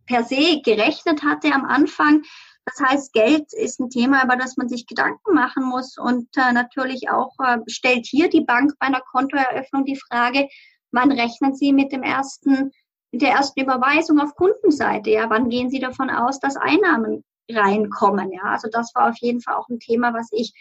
per 0.05 0.25
se 0.25 0.61
gerechnet 0.61 1.23
hatte 1.23 1.53
am 1.53 1.63
Anfang. 1.63 2.23
Das 2.65 2.79
heißt, 2.79 3.13
Geld 3.13 3.53
ist 3.53 3.79
ein 3.79 3.89
Thema, 3.89 4.23
über 4.23 4.35
das 4.35 4.57
man 4.57 4.67
sich 4.67 4.87
Gedanken 4.87 5.33
machen 5.33 5.63
muss. 5.63 5.97
Und 5.97 6.27
äh, 6.35 6.51
natürlich 6.51 7.09
auch 7.09 7.33
äh, 7.39 7.59
stellt 7.67 8.05
hier 8.05 8.29
die 8.29 8.41
Bank 8.41 8.73
bei 8.79 8.87
einer 8.87 9.01
Kontoeröffnung 9.01 9.85
die 9.85 9.99
Frage, 9.99 10.49
wann 10.91 11.11
rechnen 11.11 11.55
Sie 11.55 11.71
mit 11.71 11.91
dem 11.91 12.03
ersten 12.03 12.71
der 13.19 13.31
ersten 13.31 13.61
Überweisung 13.61 14.19
auf 14.19 14.35
Kundenseite, 14.35 15.11
ja, 15.11 15.29
wann 15.29 15.49
gehen 15.49 15.69
Sie 15.69 15.79
davon 15.79 16.09
aus, 16.09 16.39
dass 16.39 16.57
Einnahmen 16.57 17.23
reinkommen, 17.49 18.31
ja? 18.31 18.43
Also 18.43 18.69
das 18.71 18.93
war 18.95 19.09
auf 19.09 19.17
jeden 19.19 19.41
Fall 19.41 19.55
auch 19.55 19.69
ein 19.69 19.79
Thema, 19.79 20.13
was 20.13 20.29
ich 20.31 20.53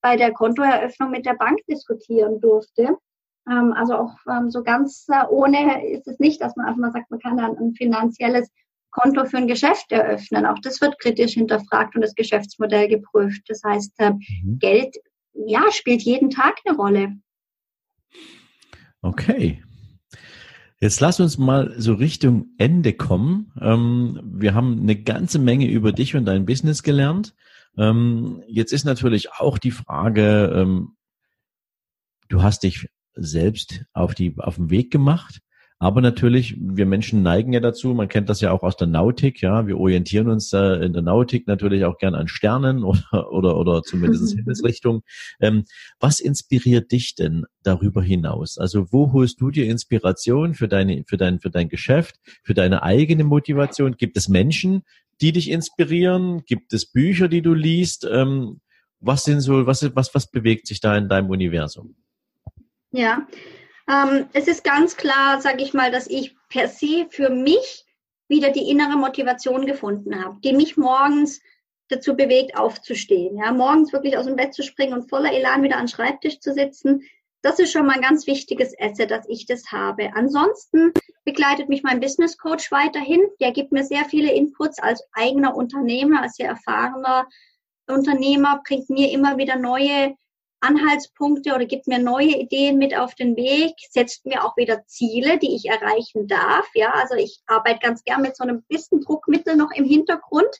bei 0.00 0.16
der 0.16 0.32
Kontoeröffnung 0.32 1.10
mit 1.10 1.26
der 1.26 1.34
Bank 1.34 1.58
diskutieren 1.68 2.40
durfte. 2.40 2.96
Ähm, 3.48 3.72
also 3.72 3.94
auch 3.94 4.14
ähm, 4.28 4.50
so 4.50 4.62
ganz 4.62 5.06
äh, 5.08 5.26
ohne 5.28 5.92
ist 5.92 6.08
es 6.08 6.18
nicht, 6.18 6.40
dass 6.40 6.56
man 6.56 6.66
einfach 6.66 6.80
mal 6.80 6.92
sagt, 6.92 7.10
man 7.10 7.20
kann 7.20 7.36
dann 7.36 7.56
ein 7.56 7.74
finanzielles 7.74 8.50
Konto 8.90 9.24
für 9.24 9.36
ein 9.36 9.46
Geschäft 9.46 9.92
eröffnen. 9.92 10.46
Auch 10.46 10.58
das 10.62 10.80
wird 10.80 10.98
kritisch 10.98 11.34
hinterfragt 11.34 11.94
und 11.94 12.02
das 12.02 12.14
Geschäftsmodell 12.14 12.88
geprüft. 12.88 13.42
Das 13.48 13.62
heißt, 13.64 13.92
äh, 13.98 14.12
mhm. 14.12 14.58
Geld, 14.58 14.96
ja, 15.32 15.70
spielt 15.70 16.02
jeden 16.02 16.30
Tag 16.30 16.56
eine 16.64 16.76
Rolle. 16.76 17.16
Okay, 19.02 19.62
Jetzt 20.80 21.00
lass 21.00 21.20
uns 21.20 21.36
mal 21.36 21.74
so 21.76 21.92
Richtung 21.92 22.54
Ende 22.56 22.94
kommen. 22.94 23.52
Ähm, 23.60 24.18
wir 24.24 24.54
haben 24.54 24.80
eine 24.80 24.96
ganze 24.96 25.38
Menge 25.38 25.66
über 25.66 25.92
dich 25.92 26.16
und 26.16 26.24
dein 26.24 26.46
Business 26.46 26.82
gelernt. 26.82 27.34
Ähm, 27.76 28.42
jetzt 28.48 28.72
ist 28.72 28.84
natürlich 28.84 29.32
auch 29.34 29.58
die 29.58 29.72
Frage, 29.72 30.50
ähm, 30.54 30.96
du 32.28 32.42
hast 32.42 32.62
dich 32.62 32.88
selbst 33.12 33.84
auf 33.92 34.14
die 34.14 34.34
auf 34.38 34.56
den 34.56 34.70
Weg 34.70 34.90
gemacht, 34.90 35.40
Aber 35.82 36.02
natürlich, 36.02 36.56
wir 36.60 36.84
Menschen 36.84 37.22
neigen 37.22 37.54
ja 37.54 37.60
dazu, 37.60 37.94
man 37.94 38.06
kennt 38.06 38.28
das 38.28 38.42
ja 38.42 38.52
auch 38.52 38.62
aus 38.62 38.76
der 38.76 38.86
Nautik, 38.86 39.40
ja, 39.40 39.66
wir 39.66 39.78
orientieren 39.78 40.28
uns 40.28 40.52
äh, 40.52 40.74
in 40.84 40.92
der 40.92 41.00
Nautik 41.00 41.46
natürlich 41.46 41.86
auch 41.86 41.96
gern 41.96 42.14
an 42.14 42.28
Sternen 42.28 42.84
oder, 42.84 43.32
oder, 43.32 43.56
oder 43.56 43.82
zumindest 43.82 44.34
Himmelsrichtung. 44.36 45.02
Ähm, 45.40 45.64
was 45.98 46.20
inspiriert 46.20 46.92
dich 46.92 47.14
denn 47.14 47.46
darüber 47.62 48.02
hinaus? 48.02 48.58
Also 48.58 48.92
wo 48.92 49.14
holst 49.14 49.40
du 49.40 49.50
dir 49.50 49.70
Inspiration 49.70 50.52
für 50.52 50.68
deine, 50.68 51.02
für 51.06 51.16
dein, 51.16 51.40
für 51.40 51.48
dein 51.48 51.70
Geschäft, 51.70 52.16
für 52.42 52.52
deine 52.52 52.82
eigene 52.82 53.24
Motivation? 53.24 53.96
Gibt 53.96 54.18
es 54.18 54.28
Menschen, 54.28 54.82
die 55.22 55.32
dich 55.32 55.50
inspirieren? 55.50 56.44
Gibt 56.44 56.74
es 56.74 56.92
Bücher, 56.92 57.28
die 57.28 57.40
du 57.40 57.54
liest? 57.54 58.06
Ähm, 58.10 58.60
was 59.00 59.24
sind 59.24 59.40
so, 59.40 59.66
was, 59.66 59.96
was, 59.96 60.14
was 60.14 60.30
bewegt 60.30 60.66
sich 60.66 60.80
da 60.80 60.94
in 60.94 61.08
deinem 61.08 61.30
Universum? 61.30 61.96
Ja, 62.92 63.26
ähm, 63.90 64.28
es 64.32 64.46
ist 64.46 64.64
ganz 64.64 64.96
klar, 64.96 65.40
sage 65.40 65.62
ich 65.62 65.74
mal, 65.74 65.90
dass 65.90 66.06
ich 66.06 66.36
per 66.48 66.68
se 66.68 67.06
für 67.10 67.30
mich 67.30 67.84
wieder 68.28 68.50
die 68.50 68.70
innere 68.70 68.96
Motivation 68.96 69.66
gefunden 69.66 70.24
habe, 70.24 70.38
die 70.44 70.52
mich 70.52 70.76
morgens 70.76 71.40
dazu 71.88 72.14
bewegt, 72.14 72.56
aufzustehen. 72.56 73.38
Ja, 73.38 73.52
morgens 73.52 73.92
wirklich 73.92 74.16
aus 74.16 74.26
dem 74.26 74.36
Bett 74.36 74.54
zu 74.54 74.62
springen 74.62 74.92
und 74.92 75.08
voller 75.10 75.32
Elan 75.32 75.64
wieder 75.64 75.76
an 75.76 75.86
den 75.86 75.88
Schreibtisch 75.88 76.38
zu 76.38 76.52
sitzen. 76.52 77.02
Das 77.42 77.58
ist 77.58 77.72
schon 77.72 77.86
mal 77.86 77.94
ein 77.94 78.02
ganz 78.02 78.26
wichtiges 78.26 78.74
Asset, 78.78 79.10
dass 79.10 79.28
ich 79.28 79.46
das 79.46 79.72
habe. 79.72 80.10
Ansonsten 80.14 80.92
begleitet 81.24 81.68
mich 81.68 81.82
mein 81.82 81.98
Business 81.98 82.38
Coach 82.38 82.70
weiterhin. 82.70 83.20
Der 83.40 83.50
gibt 83.50 83.72
mir 83.72 83.82
sehr 83.82 84.04
viele 84.04 84.32
Inputs 84.32 84.78
als 84.78 85.02
eigener 85.12 85.56
Unternehmer, 85.56 86.22
als 86.22 86.36
sehr 86.36 86.48
erfahrener 86.48 87.26
Unternehmer, 87.88 88.62
bringt 88.64 88.88
mir 88.88 89.10
immer 89.10 89.36
wieder 89.36 89.56
neue 89.56 90.14
Anhaltspunkte 90.60 91.54
oder 91.54 91.64
gibt 91.64 91.86
mir 91.86 91.98
neue 91.98 92.38
Ideen 92.38 92.78
mit 92.78 92.96
auf 92.96 93.14
den 93.14 93.36
Weg, 93.36 93.74
setzt 93.90 94.26
mir 94.26 94.44
auch 94.44 94.56
wieder 94.56 94.84
Ziele, 94.86 95.38
die 95.38 95.54
ich 95.54 95.66
erreichen 95.66 96.26
darf. 96.26 96.68
Ja, 96.74 96.92
also 96.92 97.14
ich 97.14 97.40
arbeite 97.46 97.80
ganz 97.80 98.04
gern 98.04 98.22
mit 98.22 98.36
so 98.36 98.44
einem 98.44 98.62
bisschen 98.68 99.00
Druckmittel 99.00 99.56
noch 99.56 99.70
im 99.72 99.84
Hintergrund. 99.84 100.50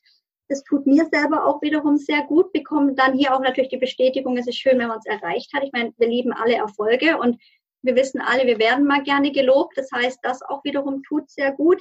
Das 0.48 0.64
tut 0.64 0.86
mir 0.86 1.06
selber 1.12 1.46
auch 1.46 1.62
wiederum 1.62 1.96
sehr 1.96 2.22
gut, 2.24 2.52
bekomme 2.52 2.94
dann 2.94 3.14
hier 3.14 3.34
auch 3.34 3.40
natürlich 3.40 3.70
die 3.70 3.76
Bestätigung, 3.76 4.36
es 4.36 4.48
ist 4.48 4.58
schön, 4.58 4.78
wenn 4.78 4.88
man 4.88 4.98
es 4.98 5.06
erreicht 5.06 5.52
hat. 5.54 5.62
Ich 5.62 5.72
meine, 5.72 5.92
wir 5.96 6.08
lieben 6.08 6.32
alle 6.32 6.56
Erfolge 6.56 7.18
und 7.18 7.40
wir 7.82 7.94
wissen 7.94 8.20
alle, 8.20 8.46
wir 8.46 8.58
werden 8.58 8.86
mal 8.86 9.02
gerne 9.02 9.30
gelobt. 9.32 9.76
Das 9.76 9.90
heißt, 9.92 10.18
das 10.22 10.42
auch 10.42 10.64
wiederum 10.64 11.02
tut 11.02 11.30
sehr 11.30 11.52
gut. 11.52 11.80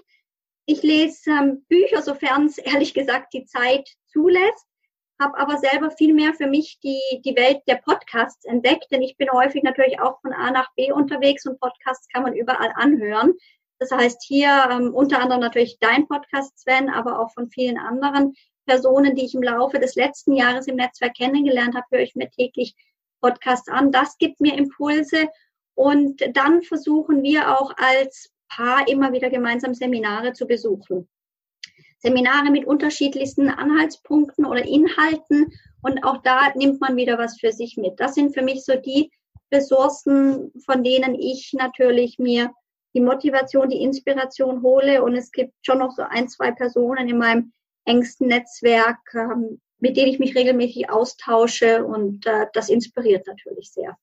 Ich 0.65 0.83
lese 0.83 1.31
ähm, 1.31 1.65
Bücher, 1.67 2.01
sofern 2.01 2.45
es 2.45 2.59
ehrlich 2.59 2.93
gesagt 2.93 3.33
die 3.33 3.45
Zeit 3.45 3.89
zulässt 4.11 4.68
habe 5.19 5.37
aber 5.37 5.57
selber 5.57 5.91
viel 5.91 6.13
mehr 6.13 6.33
für 6.33 6.47
mich 6.47 6.79
die, 6.81 7.21
die 7.25 7.35
Welt 7.35 7.61
der 7.67 7.75
Podcasts 7.75 8.45
entdeckt, 8.45 8.87
denn 8.91 9.01
ich 9.01 9.17
bin 9.17 9.31
häufig 9.31 9.63
natürlich 9.63 9.99
auch 9.99 10.21
von 10.21 10.33
A 10.33 10.51
nach 10.51 10.73
B 10.75 10.91
unterwegs 10.91 11.45
und 11.45 11.59
Podcasts 11.59 12.07
kann 12.07 12.23
man 12.23 12.33
überall 12.33 12.71
anhören. 12.75 13.33
Das 13.79 13.91
heißt 13.91 14.23
hier 14.25 14.69
ähm, 14.71 14.93
unter 14.93 15.19
anderem 15.19 15.41
natürlich 15.41 15.77
dein 15.79 16.07
Podcast, 16.07 16.57
Sven, 16.59 16.89
aber 16.89 17.19
auch 17.19 17.31
von 17.33 17.49
vielen 17.49 17.77
anderen 17.77 18.33
Personen, 18.65 19.15
die 19.15 19.25
ich 19.25 19.35
im 19.35 19.43
Laufe 19.43 19.79
des 19.79 19.95
letzten 19.95 20.33
Jahres 20.33 20.67
im 20.67 20.75
Netzwerk 20.75 21.15
kennengelernt 21.15 21.75
habe, 21.75 21.85
höre 21.91 22.01
ich 22.01 22.15
mir 22.15 22.29
täglich 22.29 22.75
Podcasts 23.21 23.67
an. 23.67 23.91
Das 23.91 24.17
gibt 24.17 24.39
mir 24.41 24.57
Impulse 24.57 25.27
und 25.75 26.21
dann 26.35 26.61
versuchen 26.61 27.23
wir 27.23 27.59
auch 27.59 27.73
als 27.77 28.31
Paar 28.49 28.87
immer 28.87 29.13
wieder 29.13 29.29
gemeinsam 29.29 29.73
Seminare 29.73 30.33
zu 30.33 30.45
besuchen. 30.45 31.07
Seminare 31.99 32.49
mit 32.51 32.65
unterschiedlichsten 32.65 33.49
Anhaltspunkten 33.49 34.45
oder 34.45 34.65
Inhalten 34.65 35.53
und 35.81 36.03
auch 36.03 36.21
da 36.21 36.53
nimmt 36.55 36.81
man 36.81 36.95
wieder 36.95 37.17
was 37.17 37.39
für 37.39 37.51
sich 37.51 37.77
mit. 37.77 37.99
Das 37.99 38.15
sind 38.15 38.33
für 38.33 38.41
mich 38.41 38.65
so 38.65 38.75
die 38.75 39.11
Ressourcen, 39.51 40.51
von 40.65 40.83
denen 40.83 41.15
ich 41.15 41.53
natürlich 41.53 42.19
mir 42.19 42.51
die 42.93 43.01
Motivation, 43.01 43.69
die 43.69 43.81
Inspiration 43.81 44.61
hole 44.61 45.03
und 45.03 45.15
es 45.15 45.31
gibt 45.31 45.53
schon 45.61 45.79
noch 45.79 45.91
so 45.91 46.03
ein, 46.03 46.27
zwei 46.27 46.51
Personen 46.51 47.07
in 47.07 47.17
meinem 47.17 47.53
engsten 47.85 48.27
Netzwerk, 48.27 48.99
ähm, 49.13 49.59
mit 49.79 49.97
denen 49.97 50.11
ich 50.11 50.19
mich 50.19 50.35
regelmäßig 50.35 50.89
austausche 50.89 51.85
und 51.85 52.25
äh, 52.25 52.47
das 52.53 52.69
inspiriert 52.69 53.27
natürlich 53.27 53.71
sehr. 53.71 53.97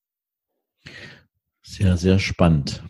Sehr, 1.62 1.96
sehr 1.96 2.18
spannend. 2.18 2.82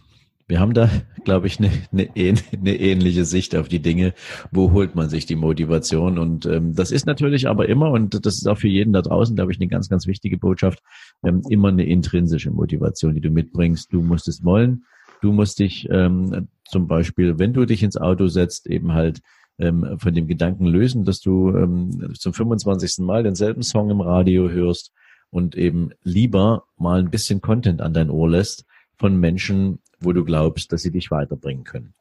Wir 0.48 0.60
haben 0.60 0.74
da, 0.74 0.88
glaube 1.24 1.48
ich, 1.48 1.58
eine, 1.58 1.70
eine, 1.92 2.08
eine 2.52 2.76
ähnliche 2.78 3.25
Sicht 3.25 3.56
auf 3.56 3.68
die 3.68 3.80
Dinge. 3.80 4.14
Wo 4.52 4.71
holt 4.71 4.94
man 4.94 5.08
sich 5.08 5.26
die 5.26 5.34
Motivation? 5.34 6.18
Und 6.18 6.47
ähm, 6.47 6.75
das 6.75 6.92
ist 6.92 7.06
natürlich 7.06 7.49
aber 7.49 7.68
immer, 7.68 7.90
und 7.90 8.25
das 8.25 8.36
ist 8.36 8.47
auch 8.47 8.58
für 8.58 8.68
jeden 8.68 8.92
da 8.92 9.02
draußen, 9.02 9.34
glaube 9.34 9.50
ich, 9.50 9.58
eine 9.58 9.68
ganz, 9.68 9.88
ganz 9.88 10.06
wichtige 10.06 10.38
Botschaft, 10.38 10.80
ähm, 11.25 11.42
immer 11.50 11.68
eine 11.68 11.84
intrinsische 11.84 12.52
Motivation, 12.52 13.14
die 13.14 13.21
du 13.21 13.30
mitbringst. 13.30 13.92
Du 13.92 14.02
musst 14.02 14.28
es 14.28 14.44
wollen. 14.44 14.84
Du 15.21 15.32
musst 15.32 15.58
dich 15.58 15.88
ähm, 15.90 16.49
zum 16.64 16.86
Beispiel, 16.86 17.38
wenn 17.38 17.52
du 17.52 17.64
dich 17.64 17.82
ins 17.82 17.97
Auto 17.97 18.28
setzt, 18.28 18.68
eben 18.68 18.92
halt 18.92 19.23
ähm, 19.58 19.99
von 19.99 20.14
dem 20.14 20.28
Gedanken 20.28 20.66
lösen, 20.66 21.04
dass 21.04 21.21
du 21.21 21.56
ähm, 21.56 22.12
zum 22.14 22.32
25. 22.32 23.04
Mal 23.04 23.23
denselben 23.25 23.62
Song 23.62 23.90
im 23.90 24.00
Radio 24.00 24.49
hörst 24.49 24.92
und 25.30 25.56
eben 25.56 25.90
lieber 26.04 26.64
mal 26.76 27.00
ein 27.00 27.10
bisschen 27.10 27.40
Content 27.40 27.80
an 27.80 27.94
dein 27.94 28.10
Ohr 28.10 28.28
lässt 28.28 28.64
von 28.99 29.18
Menschen, 29.18 29.80
wo 30.00 30.13
du 30.13 30.25
glaubst, 30.25 30.73
dass 30.73 30.82
sie 30.82 30.93
dich 30.93 31.11
weiterbringen 31.11 31.65
können. 31.65 31.95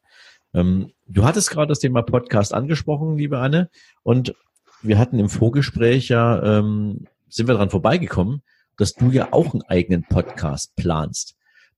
Ähm, 0.54 0.92
du 1.06 1.24
hattest 1.24 1.50
gerade 1.50 1.68
das 1.68 1.80
Thema 1.80 2.02
Podcast 2.02 2.54
angesprochen, 2.54 3.16
liebe 3.16 3.38
Anne, 3.38 3.70
und 4.02 4.34
wir 4.82 4.98
hatten 4.98 5.18
im 5.18 5.28
Vorgespräch 5.28 6.08
ja, 6.08 6.58
ähm, 6.58 7.06
sind 7.28 7.48
wir 7.48 7.54
dran 7.54 7.70
vorbeigekommen, 7.70 8.42
dass 8.76 8.94
du 8.94 9.10
ja 9.10 9.32
auch 9.32 9.52
einen 9.52 9.62
eigenen 9.62 10.04
Podcast 10.04 10.76
planst. 10.76 11.34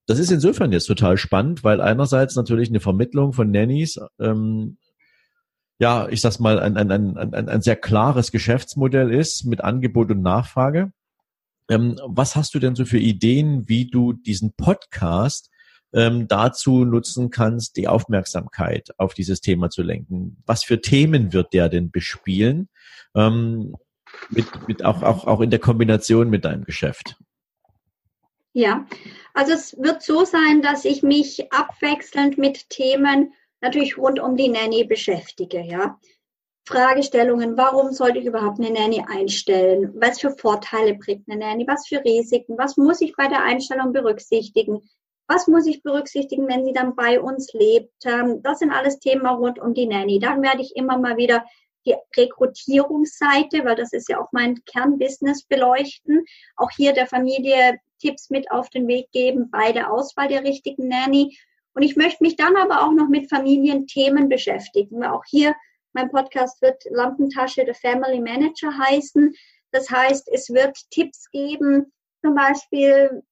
Das 0.07 0.19
ist 0.19 0.31
insofern 0.31 0.73
jetzt 0.73 0.87
total 0.87 1.17
spannend, 1.17 1.65
weil 1.65 1.81
einerseits 1.81 2.35
natürlich 2.35 2.71
eine 2.71 2.81
Vermittlung 2.81 3.33
von 3.33 3.51
Nannies, 3.51 4.01
ähm, 4.19 4.79
ja, 5.79 6.09
ich 6.09 6.21
sag's 6.21 6.41
mal, 6.41 6.59
ein, 6.59 6.77
ein, 6.77 6.91
ein, 6.91 7.17
ein, 7.17 7.49
ein 7.49 7.63
sehr 7.63 7.77
klares 7.77 8.33
Geschäftsmodell 8.33 9.13
ist 9.13 9.45
mit 9.45 9.61
Angebot 9.61 10.11
und 10.11 10.23
Nachfrage. 10.23 10.93
Ähm, 11.69 11.99
was 12.07 12.35
hast 12.37 12.55
du 12.55 12.59
denn 12.59 12.75
so 12.75 12.85
für 12.85 12.99
Ideen, 12.99 13.69
wie 13.69 13.87
du 13.87 14.13
diesen 14.13 14.55
Podcast 14.55 15.51
ähm, 15.93 16.29
dazu 16.29 16.85
nutzen 16.85 17.31
kannst, 17.31 17.77
die 17.77 17.89
Aufmerksamkeit 17.89 18.91
auf 18.99 19.15
dieses 19.15 19.41
Thema 19.41 19.71
zu 19.71 19.83
lenken. 19.83 20.43
Was 20.47 20.65
für 20.65 20.81
Themen 20.81 21.33
wird 21.33 21.53
der 21.53 21.69
denn 21.69 21.91
bespielen? 21.91 22.69
Ähm, 23.15 23.75
mit, 24.31 24.47
mit 24.69 24.85
auch, 24.85 25.03
auch, 25.03 25.27
auch 25.27 25.41
in 25.41 25.51
der 25.51 25.59
Kombination 25.59 26.31
mit 26.31 26.45
deinem 26.45 26.65
Geschäft. 26.65 27.17
Ja, 28.53 28.87
also 29.35 29.53
es 29.53 29.77
wird 29.79 30.03
so 30.03 30.25
sein, 30.25 30.63
dass 30.63 30.85
ich 30.85 31.03
mich 31.03 31.53
abwechselnd 31.53 32.39
mit 32.39 32.71
Themen 32.71 33.33
natürlich 33.61 33.99
rund 33.99 34.21
um 34.21 34.37
die 34.37 34.49
Nanny 34.49 34.85
beschäftige, 34.85 35.61
ja. 35.61 35.99
Fragestellungen, 36.67 37.57
warum 37.57 37.93
sollte 37.93 38.19
ich 38.19 38.27
überhaupt 38.27 38.61
eine 38.61 38.71
Nanny 38.71 39.03
einstellen? 39.09 39.95
Was 39.95 40.21
für 40.21 40.31
Vorteile 40.31 40.95
bringt 40.97 41.27
eine 41.27 41.41
Nanny? 41.41 41.67
Was 41.67 41.87
für 41.89 42.05
Risiken? 42.05 42.59
Was 42.59 42.77
muss 42.77 43.01
ich 43.01 43.17
bei 43.17 43.27
der 43.27 43.43
Einstellung 43.43 43.95
berücksichtigen? 43.95 44.83
Was 45.29 45.47
muss 45.47 45.67
ich 45.67 45.83
berücksichtigen, 45.83 46.49
wenn 46.49 46.65
sie 46.65 46.73
dann 46.73 46.97
bei 46.97 47.21
uns 47.21 47.53
lebt? 47.53 47.93
Ähm, 48.05 48.43
das 48.43 48.61
sind 48.61 48.73
alles 48.73 48.99
Themen 48.99 49.27
rund 49.27 49.59
um 49.59 49.75
die 49.75 49.87
Nanny. 49.87 50.19
Dann 50.19 50.43
werde 50.43 50.63
ich 50.63 50.75
immer 50.75 50.99
mal 50.99 51.19
wieder 51.19 51.45
die 51.87 51.95
Rekrutierungsseite, 52.17 53.65
weil 53.65 53.77
das 53.77 53.93
ist 53.93 54.09
ja 54.09 54.21
auch 54.21 54.29
mein 54.33 54.63
Kernbusiness, 54.65 55.45
beleuchten. 55.45 56.25
Auch 56.57 56.71
hier 56.71 56.93
der 56.93 57.07
Familie 57.07 57.79
Tipps 57.99 58.31
mit 58.31 58.51
auf 58.51 58.71
den 58.71 58.89
Weg 58.89 59.11
geben 59.13 59.51
bei 59.51 59.73
der 59.73 59.93
Auswahl 59.93 60.29
der 60.29 60.45
richtigen 60.45 60.89
Nanny. 60.89 61.39
Und 61.75 61.83
ich 61.83 61.97
möchte 61.97 62.23
mich 62.23 62.37
dann 62.37 62.57
aber 62.57 62.83
auch 62.83 62.93
noch 62.93 63.09
mit 63.09 63.29
Familienthemen 63.29 64.29
beschäftigen. 64.29 65.05
Auch 65.05 65.25
hier, 65.27 65.55
mein 65.93 66.11
Podcast 66.11 66.61
wird 66.63 66.83
Lampentasche 66.91 67.65
The 67.67 67.75
Family 67.75 68.21
Manager 68.21 68.77
heißen. 68.77 69.35
Das 69.73 69.91
heißt, 69.91 70.29
es 70.33 70.49
wird 70.51 70.77
Tipps 70.91 71.31
geben, 71.31 71.93
zum 72.23 72.35
Beispiel, 72.35 73.23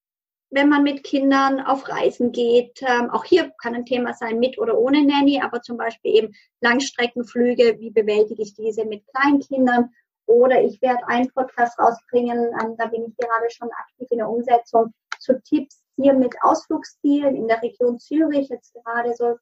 wenn 0.57 0.71
man 0.71 0.85
mit 0.85 1.05
Kindern 1.05 1.61
auf 1.61 1.87
Reisen 1.87 2.33
geht. 2.33 2.81
Ähm, 2.81 3.11
auch 3.11 3.25
hier 3.25 3.53
kann 3.61 3.75
ein 3.75 3.85
Thema 3.85 4.15
sein, 4.15 4.39
mit 4.39 4.59
oder 4.59 4.79
ohne 4.79 5.05
Nanny, 5.05 5.43
aber 5.43 5.61
zum 5.61 5.77
Beispiel 5.77 6.17
eben 6.17 6.35
Langstreckenflüge, 6.63 7.79
wie 7.79 7.91
bewältige 7.91 8.43
ich 8.43 8.55
diese 8.55 8.87
mit 8.87 9.05
Kleinkindern? 9.09 9.91
Oder 10.25 10.63
ich 10.63 10.81
werde 10.81 11.07
einen 11.09 11.31
Podcast 11.31 11.79
rausbringen, 11.79 12.39
ähm, 12.59 12.75
da 12.79 12.87
bin 12.87 13.05
ich 13.05 13.17
gerade 13.19 13.51
schon 13.51 13.69
aktiv 13.71 14.09
in 14.11 14.17
der 14.17 14.31
Umsetzung, 14.31 14.95
zu 15.21 15.39
Tipps 15.43 15.83
hier 15.97 16.15
mit 16.15 16.35
Ausflugszielen 16.41 17.37
in 17.37 17.49
der 17.49 17.63
Region 17.63 17.99
Zürich, 17.99 18.49
jetzt 18.49 18.73
gerade 18.73 19.15
so 19.15 19.37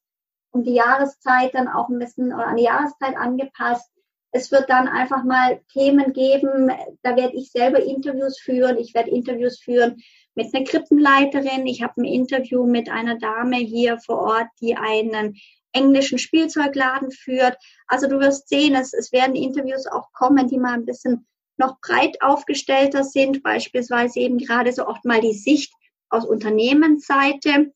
um 0.51 0.65
die 0.65 0.75
Jahreszeit 0.75 1.55
dann 1.55 1.69
auch 1.69 1.89
ein 1.91 2.01
bisschen 2.01 2.35
oder 2.35 2.49
an 2.49 2.57
die 2.57 2.65
Jahreszeit 2.65 3.17
angepasst. 3.17 3.89
Es 4.33 4.51
wird 4.51 4.69
dann 4.69 4.89
einfach 4.89 5.23
mal 5.23 5.61
Themen 5.73 6.13
geben, 6.13 6.73
da 7.03 7.15
werde 7.15 7.37
ich 7.37 7.53
selber 7.53 7.81
Interviews 7.81 8.41
führen, 8.41 8.79
ich 8.79 8.93
werde 8.95 9.11
Interviews 9.11 9.61
führen 9.61 10.03
mit 10.35 10.55
einer 10.55 10.65
Krippenleiterin. 10.65 11.67
Ich 11.67 11.83
habe 11.83 12.03
ein 12.03 12.05
Interview 12.05 12.67
mit 12.67 12.89
einer 12.89 13.19
Dame 13.19 13.57
hier 13.57 13.99
vor 13.99 14.19
Ort, 14.19 14.49
die 14.61 14.77
einen 14.77 15.37
englischen 15.73 16.19
Spielzeugladen 16.19 17.11
führt. 17.11 17.57
Also 17.87 18.09
du 18.09 18.21
wirst 18.21 18.49
sehen, 18.49 18.75
es, 18.75 18.93
es 18.93 19.13
werden 19.13 19.35
Interviews 19.35 19.87
auch 19.87 20.13
kommen, 20.13 20.49
die 20.49 20.59
mal 20.59 20.75
ein 20.75 20.87
bisschen 20.87 21.27
noch 21.57 21.81
breit 21.81 22.21
aufgestellter 22.23 23.05
sind, 23.05 23.43
beispielsweise 23.43 24.21
eben 24.21 24.39
gerade 24.39 24.73
so 24.73 24.87
oft 24.87 25.05
mal 25.05 25.21
die 25.21 25.35
Sicht 25.35 25.73
aus 26.09 26.25
Unternehmensseite. 26.25 27.73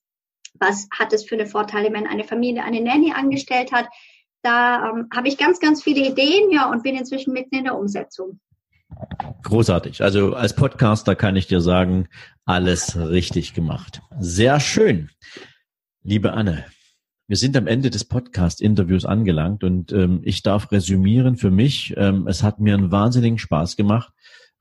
was 0.55 0.89
hat 0.91 1.13
es 1.13 1.25
für 1.25 1.37
eine 1.37 1.47
Vorteile, 1.47 1.93
wenn 1.93 2.07
eine 2.07 2.25
Familie 2.25 2.65
eine 2.65 2.81
Nanny 2.81 3.13
angestellt 3.13 3.73
hat. 3.73 3.87
Da 4.43 4.91
ähm, 4.91 5.09
habe 5.15 5.29
ich 5.29 5.37
ganz, 5.37 5.61
ganz 5.61 5.83
viele 5.83 6.07
Ideen, 6.07 6.51
ja, 6.51 6.71
und 6.71 6.83
bin 6.83 6.97
inzwischen 6.97 7.33
mitten 7.33 7.57
in 7.57 7.65
der 7.65 7.79
Umsetzung. 7.79 8.41
Großartig. 9.43 10.03
Also 10.03 10.35
als 10.35 10.55
Podcaster 10.55 11.15
kann 11.15 11.37
ich 11.37 11.47
dir 11.47 11.61
sagen, 11.61 12.09
alles 12.45 12.97
richtig 12.97 13.55
gemacht. 13.55 14.01
Sehr 14.19 14.61
schön. 14.61 15.11
Liebe 16.03 16.33
Anne, 16.33 16.65
wir 17.27 17.37
sind 17.37 17.57
am 17.57 17.67
Ende 17.67 17.91
des 17.91 18.07
Podcast-Interviews 18.07 19.05
angelangt 19.05 19.63
und 19.63 19.93
ähm, 19.93 20.21
ich 20.23 20.43
darf 20.43 20.73
resümieren 20.73 21.37
für 21.37 21.51
mich. 21.51 21.93
Ähm, 21.97 22.27
es 22.27 22.43
hat 22.43 22.59
mir 22.59 22.75
einen 22.75 22.91
wahnsinnigen 22.91 23.39
Spaß 23.39 23.77
gemacht, 23.77 24.13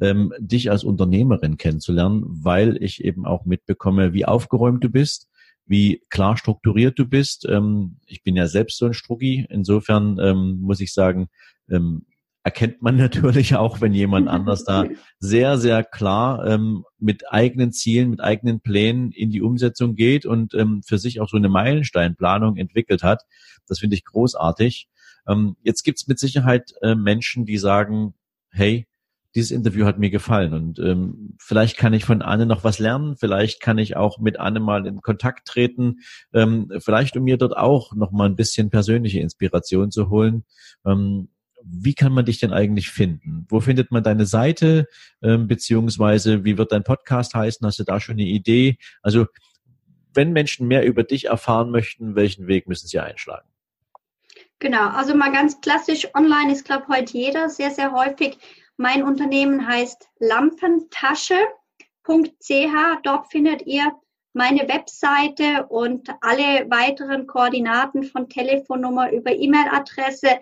ähm, 0.02 0.34
dich 0.40 0.70
als 0.70 0.84
Unternehmerin 0.84 1.58
kennenzulernen, 1.58 2.26
weil 2.28 2.78
ich 2.84 3.04
eben 3.04 3.26
auch 3.26 3.46
mitbekomme, 3.46 4.14
wie 4.14 4.26
aufgeräumt 4.26 4.84
du 4.84 4.90
bist, 4.90 5.30
wie 5.66 6.02
klar 6.10 6.36
strukturiert 6.36 7.00
du 7.00 7.06
bist. 7.06 7.46
Ähm, 7.50 8.00
ich 8.06 8.24
bin 8.24 8.36
ja 8.36 8.48
selbst 8.48 8.78
so 8.78 8.88
ein 8.88 8.94
Strucki. 8.94 9.48
Insofern 9.50 10.20
ähm, 10.20 10.60
muss 10.60 10.82
ich 10.82 10.94
sagen, 10.94 11.30
ähm, 11.70 12.06
erkennt 12.48 12.82
man 12.82 12.96
natürlich 13.08 13.56
auch, 13.56 13.82
wenn 13.82 13.94
jemand 13.94 14.30
anders 14.30 14.64
da 14.64 14.86
sehr, 15.20 15.58
sehr 15.58 15.84
klar 15.84 16.48
ähm, 16.48 16.86
mit 16.98 17.30
eigenen 17.30 17.74
Zielen, 17.74 18.10
mit 18.10 18.22
eigenen 18.22 18.62
Plänen 18.62 19.12
in 19.12 19.32
die 19.32 19.42
Umsetzung 19.42 19.96
geht 19.96 20.26
und 20.26 20.54
ähm, 20.54 20.82
für 20.82 20.98
sich 20.98 21.20
auch 21.20 21.28
so 21.28 21.36
eine 21.36 21.50
Meilensteinplanung 21.50 22.56
entwickelt 22.56 23.04
hat. 23.04 23.24
Das 23.68 23.80
finde 23.80 23.98
ich 23.98 24.06
großartig. 24.06 24.88
Ähm, 25.28 25.58
jetzt 25.62 25.84
gibt's 25.84 26.08
mit 26.08 26.20
Sicherheit 26.20 26.72
äh, 26.82 26.96
Menschen, 26.96 27.44
die 27.44 27.58
sagen, 27.58 28.14
hey, 28.50 28.88
dieses 29.36 29.52
Interview 29.52 29.86
hat 29.86 30.00
mir 30.00 30.10
gefallen 30.10 30.54
und 30.54 30.80
ähm, 30.80 31.36
vielleicht 31.38 31.78
kann 31.78 31.94
ich 31.94 32.06
von 32.06 32.22
Anne 32.22 32.46
noch 32.46 32.64
was 32.64 32.80
lernen, 32.80 33.18
vielleicht 33.18 33.60
kann 33.60 33.78
ich 33.78 33.98
auch 33.98 34.20
mit 34.20 34.40
Anne 34.40 34.62
mal 34.62 34.88
in 34.88 35.02
Kontakt 35.02 35.46
treten, 35.46 35.98
ähm, 36.34 36.72
vielleicht 36.80 37.18
um 37.18 37.26
mir 37.26 37.38
dort 37.38 37.56
auch 37.58 37.94
noch 37.94 38.12
mal 38.12 38.26
ein 38.26 38.38
bisschen 38.38 38.70
persönliche 38.70 39.20
Inspiration 39.20 39.92
zu 39.92 40.10
holen. 40.10 40.46
Ähm, 40.86 41.28
wie 41.70 41.94
kann 41.94 42.14
man 42.14 42.26
dich 42.26 42.40
denn 42.40 42.54
eigentlich 42.54 42.90
finden? 42.90 43.46
Wo 43.50 43.60
findet 43.60 43.92
man 43.92 44.04
deine 44.04 44.26
Seite, 44.26 44.88
ähm, 45.22 45.48
beziehungsweise 45.48 46.46
wie 46.46 46.58
wird 46.58 46.72
dein 46.72 46.84
Podcast 46.84 47.34
heißen? 47.34 47.66
Hast 47.66 47.80
du 47.80 47.84
da 47.84 48.00
schon 48.00 48.16
eine 48.16 48.24
Idee? 48.24 48.78
Also 49.02 49.26
wenn 50.14 50.34
Menschen 50.34 50.68
mehr 50.68 50.86
über 50.86 51.04
dich 51.04 51.26
erfahren 51.26 51.70
möchten, 51.70 52.16
welchen 52.16 52.48
Weg 52.48 52.68
müssen 52.68 52.88
sie 52.88 53.00
einschlagen? 53.00 53.48
Genau, 54.60 54.90
also 54.90 55.16
mal 55.16 55.32
ganz 55.32 55.62
klassisch, 55.62 56.08
online 56.16 56.52
ist, 56.52 56.66
glaube 56.66 56.86
ich, 56.90 56.96
heute 56.96 57.18
jeder 57.18 57.50
sehr, 57.50 57.70
sehr 57.70 57.92
häufig. 57.92 58.40
Mein 58.78 59.04
Unternehmen 59.04 59.68
heißt 59.68 60.08
lampentasche.ch. 60.20 61.42
Dort 63.04 63.32
findet 63.32 63.68
ihr 63.68 63.92
meine 64.34 64.68
Webseite 64.68 65.68
und 65.68 66.10
alle 66.22 66.70
weiteren 66.70 67.28
Koordinaten 67.28 68.04
von 68.04 68.30
Telefonnummer 68.30 69.12
über 69.12 69.32
E-Mail-Adresse 69.32 70.40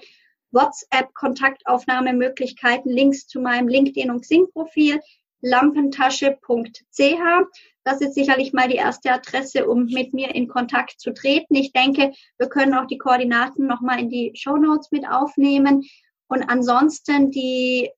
WhatsApp-Kontaktaufnahmemöglichkeiten, 0.56 2.92
Links 2.92 3.28
zu 3.28 3.40
meinem 3.42 3.68
LinkedIn- 3.68 4.10
und 4.10 4.22
Xing-Profil, 4.22 5.00
lampentasche.ch. 5.42 7.22
Das 7.84 8.02
ist 8.02 8.16
sicherlich 8.16 8.54
mal 8.54 8.68
die 8.68 8.78
erste 8.78 9.12
Adresse, 9.12 9.68
um 9.68 9.86
mit 9.86 10.12
mir 10.14 10.34
in 10.34 10.48
Kontakt 10.48 11.00
zu 11.00 11.14
treten. 11.14 11.54
Ich 11.54 11.72
denke, 11.72 12.14
wir 12.40 12.50
können 12.50 12.74
auch 12.74 12.88
die 12.88 12.98
Koordinaten 12.98 13.68
nochmal 13.68 14.00
in 14.00 14.10
die 14.10 14.32
Show 14.34 14.58
Notes 14.58 14.90
mit 14.92 15.08
aufnehmen. 15.08 15.84
Und 16.28 16.50
ansonsten 16.50 17.30
die, 17.30 17.92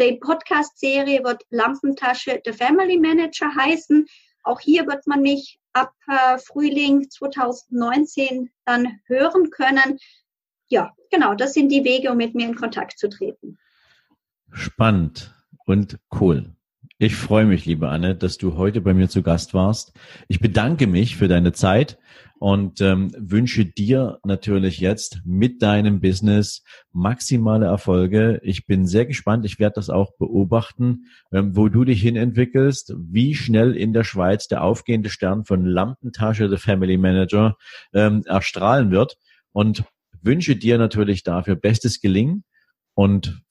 die 0.00 0.14
Podcast-Serie 0.14 1.22
wird 1.22 1.42
Lampentasche 1.50 2.40
The 2.46 2.52
Family 2.52 2.98
Manager 2.98 3.54
heißen. 3.54 4.06
Auch 4.44 4.60
hier 4.60 4.86
wird 4.86 5.06
man 5.06 5.20
mich 5.20 5.58
ab 5.74 5.92
äh, 6.08 6.38
Frühling 6.38 7.10
2019 7.10 8.50
dann 8.64 9.00
hören 9.06 9.50
können 9.50 9.98
ja, 10.68 10.92
genau, 11.10 11.34
das 11.34 11.54
sind 11.54 11.70
die 11.70 11.84
Wege, 11.84 12.10
um 12.10 12.16
mit 12.16 12.34
mir 12.34 12.46
in 12.46 12.54
Kontakt 12.54 12.98
zu 12.98 13.08
treten. 13.08 13.58
Spannend 14.52 15.34
und 15.66 15.98
cool. 16.20 16.52
Ich 16.98 17.14
freue 17.14 17.44
mich, 17.44 17.66
liebe 17.66 17.90
Anne, 17.90 18.14
dass 18.16 18.38
du 18.38 18.56
heute 18.56 18.80
bei 18.80 18.94
mir 18.94 19.10
zu 19.10 19.22
Gast 19.22 19.52
warst. 19.52 19.92
Ich 20.28 20.40
bedanke 20.40 20.86
mich 20.86 21.16
für 21.16 21.28
deine 21.28 21.52
Zeit 21.52 21.98
und 22.38 22.80
ähm, 22.80 23.12
wünsche 23.18 23.66
dir 23.66 24.18
natürlich 24.24 24.80
jetzt 24.80 25.20
mit 25.26 25.60
deinem 25.60 26.00
Business 26.00 26.64
maximale 26.92 27.66
Erfolge. 27.66 28.40
Ich 28.42 28.66
bin 28.66 28.86
sehr 28.86 29.04
gespannt. 29.04 29.44
Ich 29.44 29.58
werde 29.58 29.74
das 29.74 29.90
auch 29.90 30.12
beobachten, 30.16 31.04
ähm, 31.32 31.54
wo 31.54 31.68
du 31.68 31.84
dich 31.84 32.00
hin 32.00 32.16
entwickelst, 32.16 32.94
wie 32.96 33.34
schnell 33.34 33.76
in 33.76 33.92
der 33.92 34.04
Schweiz 34.04 34.48
der 34.48 34.62
aufgehende 34.64 35.10
Stern 35.10 35.44
von 35.44 35.66
Lampentasche 35.66 36.48
The 36.48 36.56
Family 36.56 36.96
Manager 36.96 37.56
ähm, 37.92 38.22
erstrahlen 38.24 38.90
wird. 38.90 39.18
Und 39.52 39.84
wünsche 40.26 40.56
dir 40.56 40.76
natürlich 40.76 41.22
dafür 41.22 41.56
bestes 41.56 42.00
Gelingen 42.00 42.44
und 42.94 43.42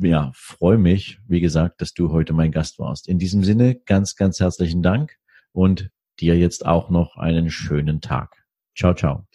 ja, 0.00 0.30
freue 0.34 0.78
mich, 0.78 1.18
wie 1.26 1.40
gesagt, 1.40 1.80
dass 1.80 1.94
du 1.94 2.12
heute 2.12 2.32
mein 2.32 2.52
Gast 2.52 2.78
warst. 2.78 3.08
In 3.08 3.18
diesem 3.18 3.42
Sinne 3.42 3.76
ganz, 3.86 4.16
ganz 4.16 4.38
herzlichen 4.38 4.82
Dank 4.82 5.16
und 5.52 5.90
dir 6.20 6.36
jetzt 6.36 6.66
auch 6.66 6.90
noch 6.90 7.16
einen 7.16 7.50
schönen 7.50 8.00
Tag. 8.00 8.44
Ciao, 8.76 8.94
ciao. 8.94 9.26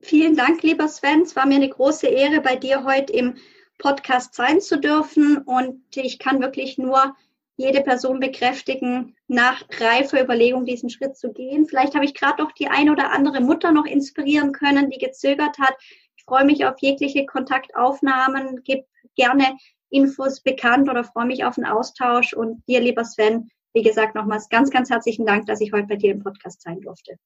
Vielen 0.00 0.36
Dank, 0.36 0.62
lieber 0.62 0.88
Sven. 0.88 1.22
Es 1.22 1.36
war 1.36 1.46
mir 1.46 1.56
eine 1.56 1.68
große 1.68 2.06
Ehre, 2.06 2.40
bei 2.40 2.56
dir 2.56 2.84
heute 2.84 3.12
im 3.12 3.34
Podcast 3.78 4.34
sein 4.34 4.60
zu 4.60 4.80
dürfen 4.80 5.38
und 5.38 5.82
ich 5.96 6.18
kann 6.18 6.40
wirklich 6.40 6.78
nur 6.78 7.14
jede 7.58 7.82
Person 7.82 8.20
bekräftigen, 8.20 9.16
nach 9.26 9.62
reifer 9.80 10.22
Überlegung 10.22 10.64
diesen 10.64 10.88
Schritt 10.88 11.16
zu 11.16 11.32
gehen. 11.32 11.66
Vielleicht 11.66 11.94
habe 11.94 12.04
ich 12.04 12.14
gerade 12.14 12.42
noch 12.42 12.52
die 12.52 12.68
eine 12.68 12.92
oder 12.92 13.10
andere 13.12 13.40
Mutter 13.40 13.72
noch 13.72 13.84
inspirieren 13.84 14.52
können, 14.52 14.88
die 14.90 14.98
gezögert 14.98 15.58
hat. 15.58 15.74
Ich 16.16 16.24
freue 16.24 16.44
mich 16.44 16.64
auf 16.64 16.76
jegliche 16.80 17.26
Kontaktaufnahmen, 17.26 18.62
gebe 18.62 18.86
gerne 19.16 19.56
Infos 19.90 20.40
bekannt 20.40 20.88
oder 20.88 21.02
freue 21.02 21.26
mich 21.26 21.44
auf 21.44 21.58
einen 21.58 21.66
Austausch. 21.66 22.32
Und 22.32 22.62
dir, 22.68 22.80
lieber 22.80 23.04
Sven, 23.04 23.50
wie 23.74 23.82
gesagt, 23.82 24.14
nochmals 24.14 24.48
ganz, 24.48 24.70
ganz 24.70 24.88
herzlichen 24.88 25.26
Dank, 25.26 25.46
dass 25.46 25.60
ich 25.60 25.72
heute 25.72 25.88
bei 25.88 25.96
dir 25.96 26.12
im 26.12 26.22
Podcast 26.22 26.62
sein 26.62 26.80
durfte. 26.80 27.16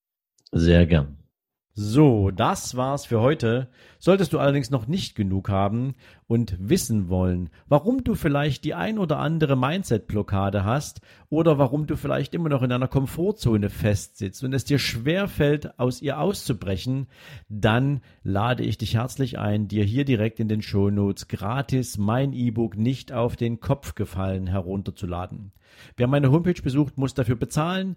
Sehr 0.51 0.87
gern. 0.87 1.22
So, 1.75 2.31
das 2.31 2.77
war's 2.77 3.07
für 3.07 3.23
heute. 3.23 3.69
Solltest 3.99 4.35
du 4.35 4.39
allerdings 4.39 4.69
noch 4.69 4.87
nicht 4.87 5.15
genug 5.15 5.49
haben 5.49 5.95
und 6.27 6.55
wissen 6.61 7.09
wollen, 7.09 7.49
warum 7.67 8.05
du 8.05 8.15
vielleicht 8.15 8.65
die 8.65 8.75
ein 8.75 8.99
oder 8.99 9.19
andere 9.19 9.57
Mindset-Blockade 9.57 10.65
hast 10.65 11.01
oder 11.31 11.57
warum 11.57 11.87
du 11.87 11.97
vielleicht 11.97 12.35
immer 12.35 12.51
noch 12.51 12.61
in 12.61 12.73
einer 12.73 12.89
Komfortzone 12.89 13.71
festsitzt 13.71 14.45
und 14.45 14.53
es 14.53 14.67
dir 14.67 14.79
schwer 14.79 15.29
fällt, 15.29 15.79
aus 15.79 16.03
ihr 16.03 16.19
auszubrechen, 16.19 17.07
dann 17.49 18.03
lade 18.23 18.65
ich 18.65 18.77
dich 18.77 18.97
herzlich 18.97 19.39
ein, 19.39 19.67
dir 19.67 19.85
hier 19.85 20.05
direkt 20.05 20.41
in 20.41 20.49
den 20.49 20.61
Shownotes 20.61 21.27
gratis 21.27 21.97
mein 21.97 22.35
E-Book 22.35 22.77
nicht 22.77 23.13
auf 23.13 23.37
den 23.37 23.61
Kopf 23.61 23.95
gefallen 23.95 24.47
herunterzuladen. 24.47 25.53
Wer 25.97 26.07
meine 26.07 26.31
Homepage 26.31 26.61
besucht, 26.61 26.99
muss 26.99 27.15
dafür 27.15 27.37
bezahlen. 27.37 27.97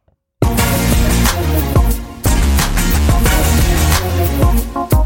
Thank 4.73 5.00